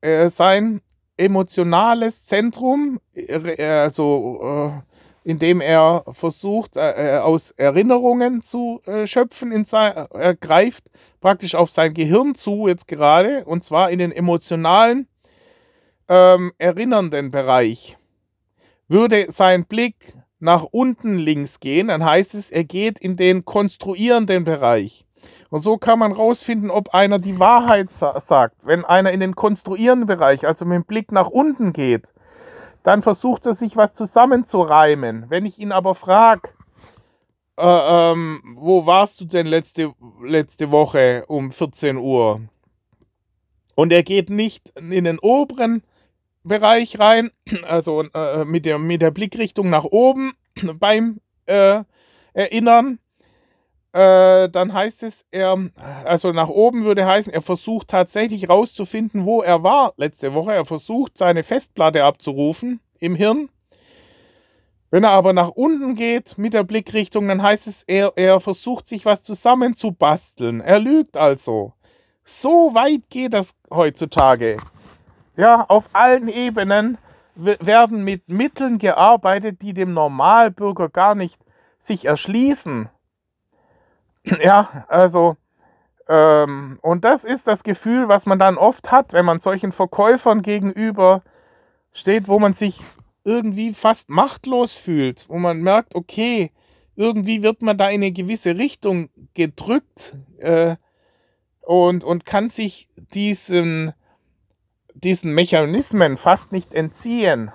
äh, 0.00 0.28
sein 0.28 0.80
emotionales 1.16 2.26
Zentrum, 2.26 3.00
äh, 3.14 3.64
also 3.64 4.40
äh, 4.42 5.28
indem 5.28 5.60
er 5.60 6.04
versucht, 6.12 6.76
äh, 6.76 7.16
äh, 7.16 7.18
aus 7.18 7.50
Erinnerungen 7.50 8.42
zu 8.42 8.80
äh, 8.86 9.06
schöpfen, 9.06 9.52
in 9.52 9.64
sein, 9.64 9.92
er 9.94 10.34
greift 10.34 10.84
praktisch 11.20 11.54
auf 11.54 11.70
sein 11.70 11.92
Gehirn 11.92 12.34
zu 12.34 12.68
jetzt 12.68 12.88
gerade, 12.88 13.44
und 13.44 13.64
zwar 13.64 13.90
in 13.90 13.98
den 13.98 14.12
emotionalen, 14.12 15.06
ähm, 16.08 16.52
erinnernden 16.56 17.30
Bereich. 17.30 17.98
Würde 18.86 19.26
sein 19.28 19.66
Blick 19.66 20.14
nach 20.38 20.62
unten 20.62 21.18
links 21.18 21.60
gehen, 21.60 21.88
dann 21.88 22.04
heißt 22.04 22.34
es, 22.34 22.50
er 22.50 22.64
geht 22.64 22.98
in 22.98 23.16
den 23.16 23.44
konstruierenden 23.44 24.44
Bereich. 24.44 25.04
Und 25.50 25.60
so 25.60 25.78
kann 25.78 25.98
man 25.98 26.12
rausfinden, 26.12 26.70
ob 26.70 26.94
einer 26.94 27.18
die 27.18 27.38
Wahrheit 27.38 27.90
sa 27.90 28.18
sagt. 28.20 28.66
Wenn 28.66 28.84
einer 28.84 29.12
in 29.12 29.20
den 29.20 29.34
konstruierenden 29.34 30.06
Bereich, 30.06 30.46
also 30.46 30.64
mit 30.64 30.76
dem 30.76 30.84
Blick 30.84 31.10
nach 31.10 31.28
unten 31.28 31.72
geht, 31.72 32.12
dann 32.82 33.02
versucht 33.02 33.46
er 33.46 33.54
sich 33.54 33.76
was 33.76 33.92
zusammenzureimen. 33.92 35.26
Wenn 35.28 35.46
ich 35.46 35.58
ihn 35.58 35.72
aber 35.72 35.94
frage, 35.94 36.50
äh, 37.56 37.62
ähm, 38.12 38.42
wo 38.56 38.86
warst 38.86 39.20
du 39.20 39.24
denn 39.24 39.46
letzte, 39.46 39.92
letzte 40.22 40.70
Woche 40.70 41.24
um 41.26 41.50
14 41.50 41.96
Uhr? 41.96 42.40
Und 43.74 43.92
er 43.92 44.02
geht 44.02 44.30
nicht 44.30 44.70
in 44.78 45.04
den 45.04 45.18
oberen 45.18 45.82
Bereich 46.44 46.98
rein, 46.98 47.30
also 47.66 48.02
äh, 48.14 48.44
mit, 48.44 48.64
der, 48.64 48.78
mit 48.78 49.02
der 49.02 49.10
Blickrichtung 49.10 49.70
nach 49.70 49.84
oben 49.84 50.32
beim 50.78 51.20
äh, 51.46 51.82
Erinnern, 52.32 52.98
äh, 53.92 54.48
dann 54.48 54.72
heißt 54.72 55.02
es, 55.02 55.24
er, 55.30 55.56
also 56.04 56.32
nach 56.32 56.48
oben 56.48 56.84
würde 56.84 57.06
heißen, 57.06 57.32
er 57.32 57.42
versucht 57.42 57.88
tatsächlich 57.88 58.48
rauszufinden, 58.48 59.24
wo 59.24 59.42
er 59.42 59.62
war 59.62 59.94
letzte 59.96 60.34
Woche. 60.34 60.52
Er 60.52 60.64
versucht, 60.64 61.16
seine 61.16 61.42
Festplatte 61.42 62.04
abzurufen 62.04 62.80
im 62.98 63.14
Hirn. 63.14 63.48
Wenn 64.90 65.04
er 65.04 65.10
aber 65.10 65.32
nach 65.32 65.50
unten 65.50 65.94
geht 65.94 66.38
mit 66.38 66.54
der 66.54 66.64
Blickrichtung, 66.64 67.28
dann 67.28 67.42
heißt 67.42 67.66
es, 67.66 67.82
er, 67.82 68.12
er 68.16 68.40
versucht 68.40 68.88
sich 68.88 69.04
was 69.04 69.22
zusammenzubasteln. 69.22 70.60
Er 70.60 70.78
lügt 70.80 71.16
also. 71.16 71.74
So 72.24 72.74
weit 72.74 73.08
geht 73.10 73.34
das 73.34 73.54
heutzutage. 73.70 74.58
Ja, 75.36 75.64
auf 75.68 75.88
allen 75.92 76.28
Ebenen 76.28 76.98
werden 77.34 78.02
mit 78.02 78.28
Mitteln 78.28 78.78
gearbeitet, 78.78 79.62
die 79.62 79.72
dem 79.72 79.92
Normalbürger 79.94 80.88
gar 80.88 81.14
nicht 81.14 81.40
sich 81.78 82.06
erschließen. 82.06 82.88
Ja, 84.42 84.84
also, 84.88 85.36
ähm, 86.08 86.78
und 86.82 87.04
das 87.04 87.24
ist 87.24 87.46
das 87.46 87.62
Gefühl, 87.62 88.08
was 88.08 88.26
man 88.26 88.38
dann 88.38 88.56
oft 88.58 88.90
hat, 88.90 89.12
wenn 89.12 89.24
man 89.24 89.40
solchen 89.40 89.72
Verkäufern 89.72 90.42
gegenüber 90.42 91.22
steht, 91.92 92.28
wo 92.28 92.38
man 92.38 92.54
sich 92.54 92.80
irgendwie 93.24 93.72
fast 93.74 94.08
machtlos 94.08 94.74
fühlt, 94.74 95.28
wo 95.28 95.38
man 95.38 95.58
merkt, 95.58 95.94
okay, 95.94 96.50
irgendwie 96.96 97.42
wird 97.42 97.62
man 97.62 97.78
da 97.78 97.88
in 97.88 98.02
eine 98.02 98.12
gewisse 98.12 98.56
Richtung 98.56 99.10
gedrückt 99.34 100.16
äh, 100.38 100.76
und, 101.60 102.04
und 102.04 102.24
kann 102.24 102.48
sich 102.48 102.88
diesen, 103.14 103.92
diesen 104.94 105.32
Mechanismen 105.32 106.16
fast 106.16 106.52
nicht 106.52 106.74
entziehen. 106.74 107.52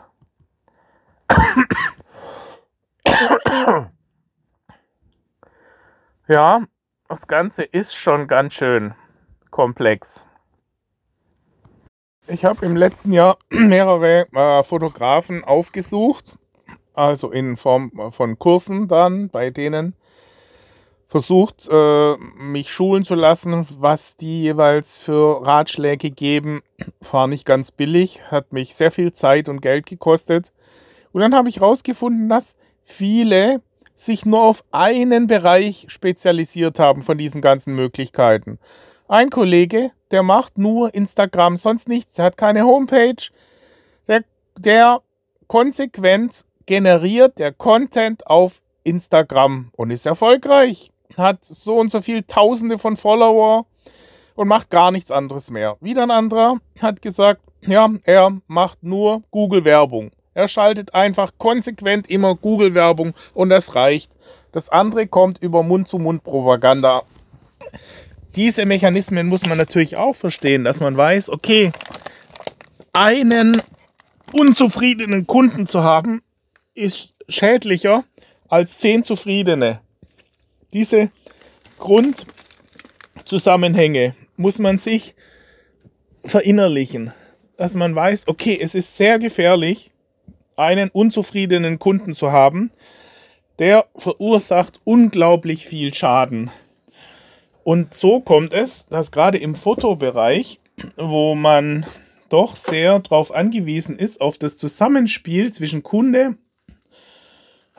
Ja, 6.28 6.66
das 7.10 7.28
Ganze 7.28 7.64
ist 7.64 7.96
schon 7.96 8.28
ganz 8.28 8.54
schön 8.54 8.94
komplex. 9.52 10.26
Ich 12.28 12.46
habe 12.46 12.66
im 12.66 12.78
letzten 12.78 13.12
Jahr 13.12 13.38
mehrere 13.50 14.28
äh, 14.32 14.64
Fotografen 14.64 15.44
aufgesucht, 15.44 16.38
also 16.94 17.30
in 17.30 17.58
Form 17.58 17.92
von 18.14 18.40
Kursen 18.40 18.88
dann, 18.88 19.28
bei 19.28 19.50
denen 19.50 19.96
versucht, 21.08 21.68
äh, 21.70 22.16
mich 22.38 22.72
schulen 22.72 23.04
zu 23.04 23.16
lassen, 23.16 23.68
was 23.78 24.16
die 24.16 24.44
jeweils 24.44 25.00
für 25.00 25.46
Ratschläge 25.46 26.10
geben. 26.10 26.62
War 27.12 27.28
nicht 27.28 27.46
ganz 27.46 27.72
billig, 27.72 28.32
hat 28.32 28.54
mich 28.54 28.76
sehr 28.76 28.92
viel 28.92 29.12
Zeit 29.12 29.50
und 29.50 29.62
Geld 29.62 29.88
gekostet. 29.88 30.54
Und 31.12 31.20
dann 31.20 31.36
habe 31.36 31.50
ich 31.50 31.60
herausgefunden, 31.60 32.30
dass 32.30 32.56
viele 32.82 33.62
sich 34.06 34.26
nur 34.26 34.44
auf 34.44 34.64
einen 34.72 35.28
Bereich 35.28 35.86
spezialisiert 35.88 36.80
haben 36.80 37.02
von 37.02 37.18
diesen 37.18 37.42
ganzen 37.42 37.76
Möglichkeiten. 37.76 38.60
Ein 39.08 39.30
Kollege, 39.30 39.92
der 40.12 40.24
macht 40.24 40.58
nur 40.58 40.94
Instagram, 40.94 41.58
sonst 41.58 41.88
nichts, 41.88 42.16
der 42.16 42.26
hat 42.26 42.38
keine 42.38 42.64
Homepage, 42.64 43.30
der, 44.08 44.24
der 44.58 45.02
konsequent 45.48 46.46
generiert 46.66 47.40
der 47.40 47.52
Content 47.52 48.26
auf 48.28 48.62
Instagram 48.84 49.72
und 49.76 49.92
ist 49.92 50.06
erfolgreich, 50.06 50.92
hat 51.18 51.44
so 51.44 51.76
und 51.76 51.92
so 51.92 52.02
viel 52.02 52.24
Tausende 52.24 52.78
von 52.78 52.98
Follower 52.98 53.66
und 54.36 54.48
macht 54.48 54.70
gar 54.70 54.92
nichts 54.92 55.12
anderes 55.12 55.52
mehr. 55.52 55.78
Wieder 55.82 56.04
ein 56.04 56.12
anderer 56.12 56.60
hat 56.80 57.02
gesagt, 57.02 57.42
ja, 57.62 57.90
er 58.04 58.38
macht 58.48 58.84
nur 58.84 59.24
Google-Werbung. 59.32 60.12
Er 60.34 60.48
schaltet 60.48 60.96
einfach 60.96 61.34
konsequent 61.38 62.10
immer 62.10 62.36
Google-Werbung 62.36 63.14
und 63.34 63.50
das 63.50 63.76
reicht. 63.76 64.16
Das 64.52 64.70
andere 64.70 65.08
kommt 65.08 65.44
über 65.44 65.64
Mund-zu-Mund-Propaganda. 65.64 67.04
Diese 68.36 68.66
Mechanismen 68.66 69.28
muss 69.28 69.46
man 69.46 69.60
natürlich 69.60 69.96
auch 69.96 70.16
verstehen, 70.16 70.64
dass 70.64 70.80
man 70.80 70.98
weiß, 70.98 71.30
okay, 71.30 71.72
einen 72.94 73.62
unzufriedenen 74.32 75.28
Kunden 75.28 75.68
zu 75.68 75.84
haben, 75.84 76.24
ist 76.74 77.14
schädlicher 77.28 78.04
als 78.48 78.80
zehn 78.80 79.04
zufriedene. 79.04 79.82
Diese 80.74 81.12
Grundzusammenhänge 81.78 84.16
muss 84.36 84.58
man 84.58 84.80
sich 84.80 85.14
verinnerlichen, 86.26 87.14
dass 87.58 87.76
man 87.76 87.96
weiß, 87.96 88.28
okay, 88.28 88.58
es 88.60 88.74
ist 88.74 88.96
sehr 88.96 89.20
gefährlich, 89.20 89.93
einen 90.56 90.90
unzufriedenen 90.90 91.80
Kunden 91.80 92.14
zu 92.14 92.32
haben, 92.32 92.72
der 93.60 93.86
verursacht 93.96 94.80
unglaublich 94.84 95.66
viel 95.66 95.94
Schaden. 95.94 96.52
Und 97.64 97.94
so 97.94 98.20
kommt 98.20 98.54
es, 98.54 98.88
dass 98.88 99.12
gerade 99.12 99.38
im 99.38 99.56
Fotobereich, 99.56 100.60
wo 100.98 101.36
man 101.36 101.86
doch 102.30 102.56
sehr 102.56 103.00
darauf 103.00 103.34
angewiesen 103.34 103.98
ist, 103.98 104.20
auf 104.20 104.38
das 104.38 104.58
Zusammenspiel 104.58 105.54
zwischen 105.54 105.84
Kunde 105.84 106.36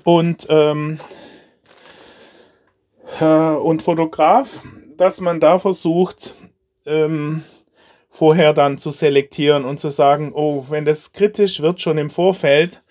und, 0.05 0.47
ähm, 0.49 0.99
äh, 3.21 3.25
und 3.25 3.83
Fotograf, 3.83 4.63
dass 4.97 5.21
man 5.21 5.41
da 5.41 5.59
versucht, 5.59 6.35
ähm, 6.87 7.43
vorher 8.15 8.53
dann 8.53 8.79
zu 8.79 8.93
selektieren 8.93 9.65
und 9.65 9.81
zu 9.81 9.91
sagen, 9.91 10.31
oh, 10.33 10.67
wenn 10.69 10.85
das 10.85 11.11
kritisch 11.11 11.61
wird 11.63 11.81
schon 11.81 11.99
im 11.99 12.11
Vorfeld, 12.11 12.85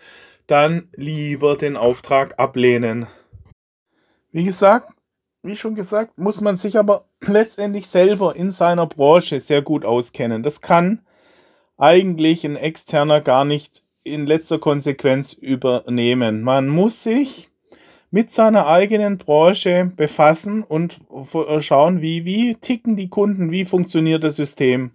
dann 0.47 0.89
lieber 0.97 1.55
den 1.55 1.78
Auftrag 1.78 2.38
ablehnen. 2.39 3.07
Wie 4.34 4.43
gesagt, 4.43 4.89
wie 5.41 5.55
schon 5.55 5.76
gesagt, 5.76 6.17
muss 6.17 6.41
man 6.41 6.57
sich 6.57 6.78
aber 6.78 7.05
letztendlich 7.21 7.88
selber 7.88 8.36
in 8.36 8.51
seiner 8.51 8.86
Branche 8.86 9.39
sehr 9.39 9.61
gut 9.61 9.86
auskennen. 9.86 10.43
Das 10.43 10.59
kann 10.59 11.05
eigentlich 11.78 12.43
ein 12.43 12.57
externer 12.57 13.21
gar 13.21 13.45
nicht 13.45 13.82
in 14.03 14.28
letzter 14.28 14.59
Konsequenz 14.59 15.32
übernehmen. 15.32 16.41
Man 16.41 16.67
muss 16.67 17.01
sich 17.01 17.49
mit 18.11 18.30
seiner 18.30 18.67
eigenen 18.67 19.19
Branche 19.19 19.89
befassen 19.95 20.63
und 20.63 20.99
schauen, 21.59 22.01
wie, 22.01 22.26
wie 22.26 22.55
ticken 22.55 22.97
die 22.97 23.07
Kunden, 23.07 23.51
wie 23.51 23.63
funktioniert 23.63 24.26
das 24.26 24.36
System. 24.36 24.91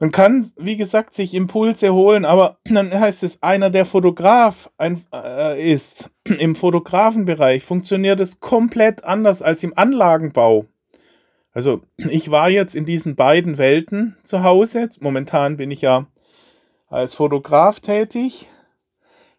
Man 0.00 0.12
kann, 0.12 0.48
wie 0.56 0.76
gesagt, 0.76 1.12
sich 1.12 1.34
Impulse 1.34 1.92
holen, 1.92 2.24
aber 2.24 2.58
dann 2.64 2.92
heißt 2.92 3.24
es, 3.24 3.42
einer 3.42 3.70
der 3.70 3.84
Fotograf 3.84 4.70
ein, 4.78 5.04
äh, 5.12 5.72
ist. 5.72 6.10
Im 6.24 6.54
Fotografenbereich 6.54 7.64
funktioniert 7.64 8.20
es 8.20 8.40
komplett 8.40 9.04
anders 9.04 9.42
als 9.42 9.64
im 9.64 9.76
Anlagenbau. 9.76 10.66
Also 11.52 11.82
ich 11.96 12.30
war 12.30 12.50
jetzt 12.50 12.76
in 12.76 12.84
diesen 12.84 13.16
beiden 13.16 13.58
Welten 13.58 14.16
zu 14.22 14.42
Hause. 14.42 14.88
Momentan 15.00 15.56
bin 15.56 15.70
ich 15.70 15.80
ja 15.82 16.06
als 16.88 17.14
Fotograf 17.16 17.80
tätig. 17.80 18.48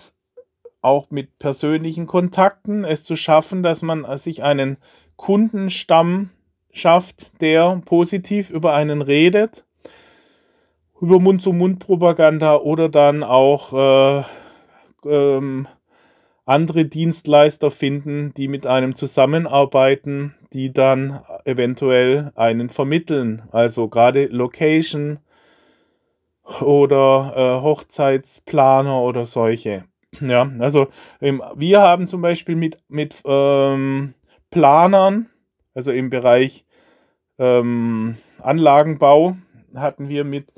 auch 0.80 1.10
mit 1.10 1.40
persönlichen 1.40 2.06
Kontakten, 2.06 2.84
es 2.84 3.04
zu 3.04 3.16
schaffen, 3.16 3.64
dass 3.64 3.82
man 3.82 4.06
sich 4.20 4.44
einen 4.44 4.78
Kundenstamm 5.16 6.30
schafft, 6.72 7.42
der 7.42 7.82
positiv 7.84 8.52
über 8.52 8.76
einen 8.76 9.02
redet, 9.02 9.65
über 11.02 11.20
Mund-zu-Mund-Propaganda 11.20 12.58
oder 12.58 12.90
dann 12.90 13.24
auch 13.24 13.74
äh, 13.74 14.24
ähm, 15.06 15.68
andere 16.46 16.86
Dienstleister 16.86 17.72
finden, 17.72 18.34
die 18.36 18.48
mit 18.48 18.68
einem 18.68 18.96
zusammenarbeiten, 18.96 20.36
die 20.54 20.72
dann 20.72 21.22
eventuell 21.44 22.32
einen 22.36 22.70
vermitteln. 22.70 23.44
Also 23.52 23.88
gerade 23.90 24.28
Location 24.28 25.20
oder 26.62 27.34
äh, 27.36 27.62
Hochzeitsplaner 27.64 29.02
oder 29.02 29.26
solche. 29.26 29.86
Ja, 30.22 30.50
also 30.60 30.88
ähm, 31.20 31.44
wir 31.56 31.82
haben 31.82 32.08
zum 32.08 32.22
Beispiel 32.22 32.56
mit, 32.56 32.78
mit 32.88 33.22
ähm, 33.26 34.14
Planern, 34.50 35.30
also 35.74 35.92
im 35.92 36.10
Bereich 36.10 36.66
ähm, 37.38 38.16
Anlagenbau, 38.40 39.36
hatten 39.76 40.08
wir 40.08 40.24
mit 40.24 40.54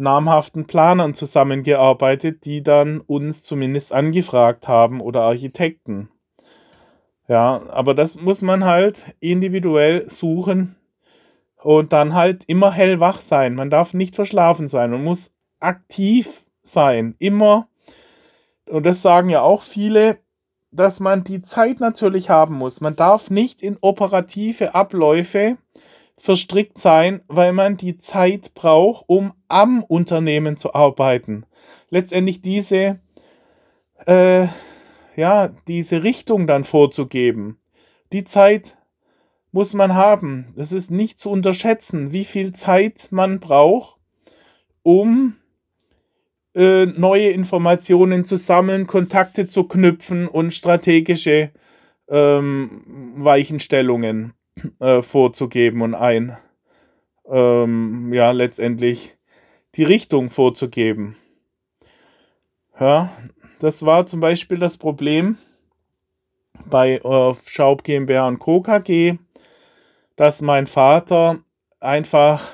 namhaften 0.00 0.66
Planern 0.66 1.14
zusammengearbeitet, 1.14 2.44
die 2.44 2.62
dann 2.62 3.00
uns 3.00 3.44
zumindest 3.44 3.92
angefragt 3.92 4.66
haben 4.66 5.00
oder 5.00 5.22
Architekten. 5.22 6.08
Ja, 7.28 7.62
aber 7.68 7.94
das 7.94 8.20
muss 8.20 8.42
man 8.42 8.64
halt 8.64 9.14
individuell 9.20 10.10
suchen 10.10 10.74
und 11.62 11.92
dann 11.92 12.14
halt 12.14 12.44
immer 12.48 12.72
hellwach 12.72 13.20
sein. 13.20 13.54
Man 13.54 13.70
darf 13.70 13.94
nicht 13.94 14.16
verschlafen 14.16 14.66
sein. 14.66 14.90
Man 14.90 15.04
muss 15.04 15.32
aktiv 15.60 16.44
sein. 16.62 17.14
Immer. 17.18 17.68
Und 18.66 18.84
das 18.84 19.02
sagen 19.02 19.28
ja 19.28 19.42
auch 19.42 19.62
viele, 19.62 20.18
dass 20.72 21.00
man 21.00 21.24
die 21.24 21.42
Zeit 21.42 21.80
natürlich 21.80 22.30
haben 22.30 22.56
muss. 22.56 22.80
Man 22.80 22.96
darf 22.96 23.30
nicht 23.30 23.62
in 23.62 23.78
operative 23.80 24.74
Abläufe 24.74 25.56
verstrickt 26.20 26.76
sein, 26.76 27.22
weil 27.28 27.54
man 27.54 27.78
die 27.78 27.96
Zeit 27.96 28.52
braucht, 28.52 29.04
um 29.06 29.32
am 29.48 29.82
Unternehmen 29.82 30.58
zu 30.58 30.74
arbeiten. 30.74 31.46
Letztendlich 31.88 32.42
diese, 32.42 33.00
äh, 34.06 34.46
ja, 35.16 35.48
diese 35.66 36.04
Richtung 36.04 36.46
dann 36.46 36.64
vorzugeben. 36.64 37.58
Die 38.12 38.24
Zeit 38.24 38.76
muss 39.50 39.72
man 39.72 39.94
haben. 39.94 40.52
Es 40.56 40.72
ist 40.72 40.90
nicht 40.90 41.18
zu 41.18 41.30
unterschätzen, 41.30 42.12
wie 42.12 42.26
viel 42.26 42.52
Zeit 42.52 43.08
man 43.10 43.40
braucht, 43.40 43.98
um 44.82 45.36
äh, 46.54 46.84
neue 46.84 47.30
Informationen 47.30 48.26
zu 48.26 48.36
sammeln, 48.36 48.86
Kontakte 48.86 49.46
zu 49.46 49.64
knüpfen 49.64 50.28
und 50.28 50.52
strategische 50.52 51.50
ähm, 52.08 53.14
Weichenstellungen 53.16 54.34
äh, 54.80 55.02
vorzugeben 55.02 55.82
und 55.82 55.94
ein, 55.94 56.36
ähm, 57.28 58.12
ja, 58.12 58.30
letztendlich 58.30 59.16
die 59.74 59.84
Richtung 59.84 60.30
vorzugeben. 60.30 61.16
Ja, 62.78 63.10
das 63.60 63.84
war 63.84 64.06
zum 64.06 64.20
Beispiel 64.20 64.58
das 64.58 64.76
Problem 64.76 65.36
bei 66.66 66.96
äh, 66.96 67.34
Schaub 67.46 67.84
GmbH 67.84 68.26
und 68.28 68.38
Co. 68.38 68.62
KG, 68.62 69.18
dass 70.16 70.42
mein 70.42 70.66
Vater 70.66 71.38
einfach 71.78 72.46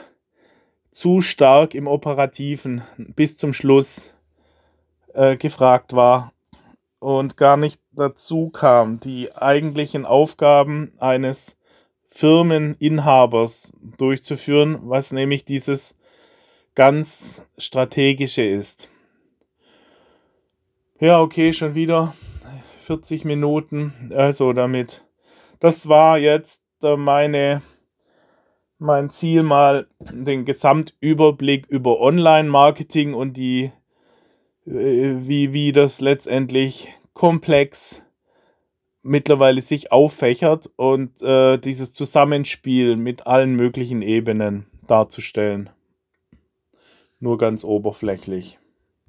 zu 0.90 1.20
stark 1.20 1.74
im 1.74 1.86
Operativen 1.86 2.82
bis 2.96 3.36
zum 3.36 3.52
Schluss 3.52 4.14
äh, 5.14 5.36
gefragt 5.36 5.94
war 5.94 6.32
und 6.98 7.36
gar 7.36 7.56
nicht 7.56 7.80
dazu 7.92 8.50
kam, 8.50 9.00
die 9.00 9.34
eigentlichen 9.34 10.06
Aufgaben 10.06 10.92
eines 10.98 11.56
Firmeninhabers 12.08 13.72
durchzuführen, 13.98 14.78
was 14.82 15.12
nämlich 15.12 15.44
dieses 15.44 15.96
ganz 16.74 17.46
strategische 17.58 18.42
ist. 18.44 18.90
Ja, 20.98 21.20
okay, 21.20 21.52
schon 21.52 21.74
wieder 21.74 22.14
40 22.78 23.24
Minuten. 23.24 24.12
Also 24.14 24.52
damit. 24.52 25.04
Das 25.60 25.88
war 25.88 26.18
jetzt 26.18 26.62
äh, 26.82 26.96
meine, 26.96 27.62
mein 28.78 29.10
Ziel, 29.10 29.42
mal 29.42 29.88
den 30.00 30.44
Gesamtüberblick 30.44 31.66
über 31.66 32.00
Online-Marketing 32.00 33.14
und 33.14 33.36
die, 33.36 33.72
äh, 34.66 35.14
wie, 35.18 35.52
wie 35.52 35.72
das 35.72 36.00
letztendlich 36.00 36.88
komplex 37.12 38.02
mittlerweile 39.06 39.62
sich 39.62 39.92
auffächert 39.92 40.70
und 40.76 41.22
äh, 41.22 41.58
dieses 41.58 41.94
Zusammenspiel 41.94 42.96
mit 42.96 43.26
allen 43.26 43.54
möglichen 43.54 44.02
Ebenen 44.02 44.66
darzustellen. 44.86 45.70
Nur 47.20 47.38
ganz 47.38 47.64
oberflächlich. 47.64 48.58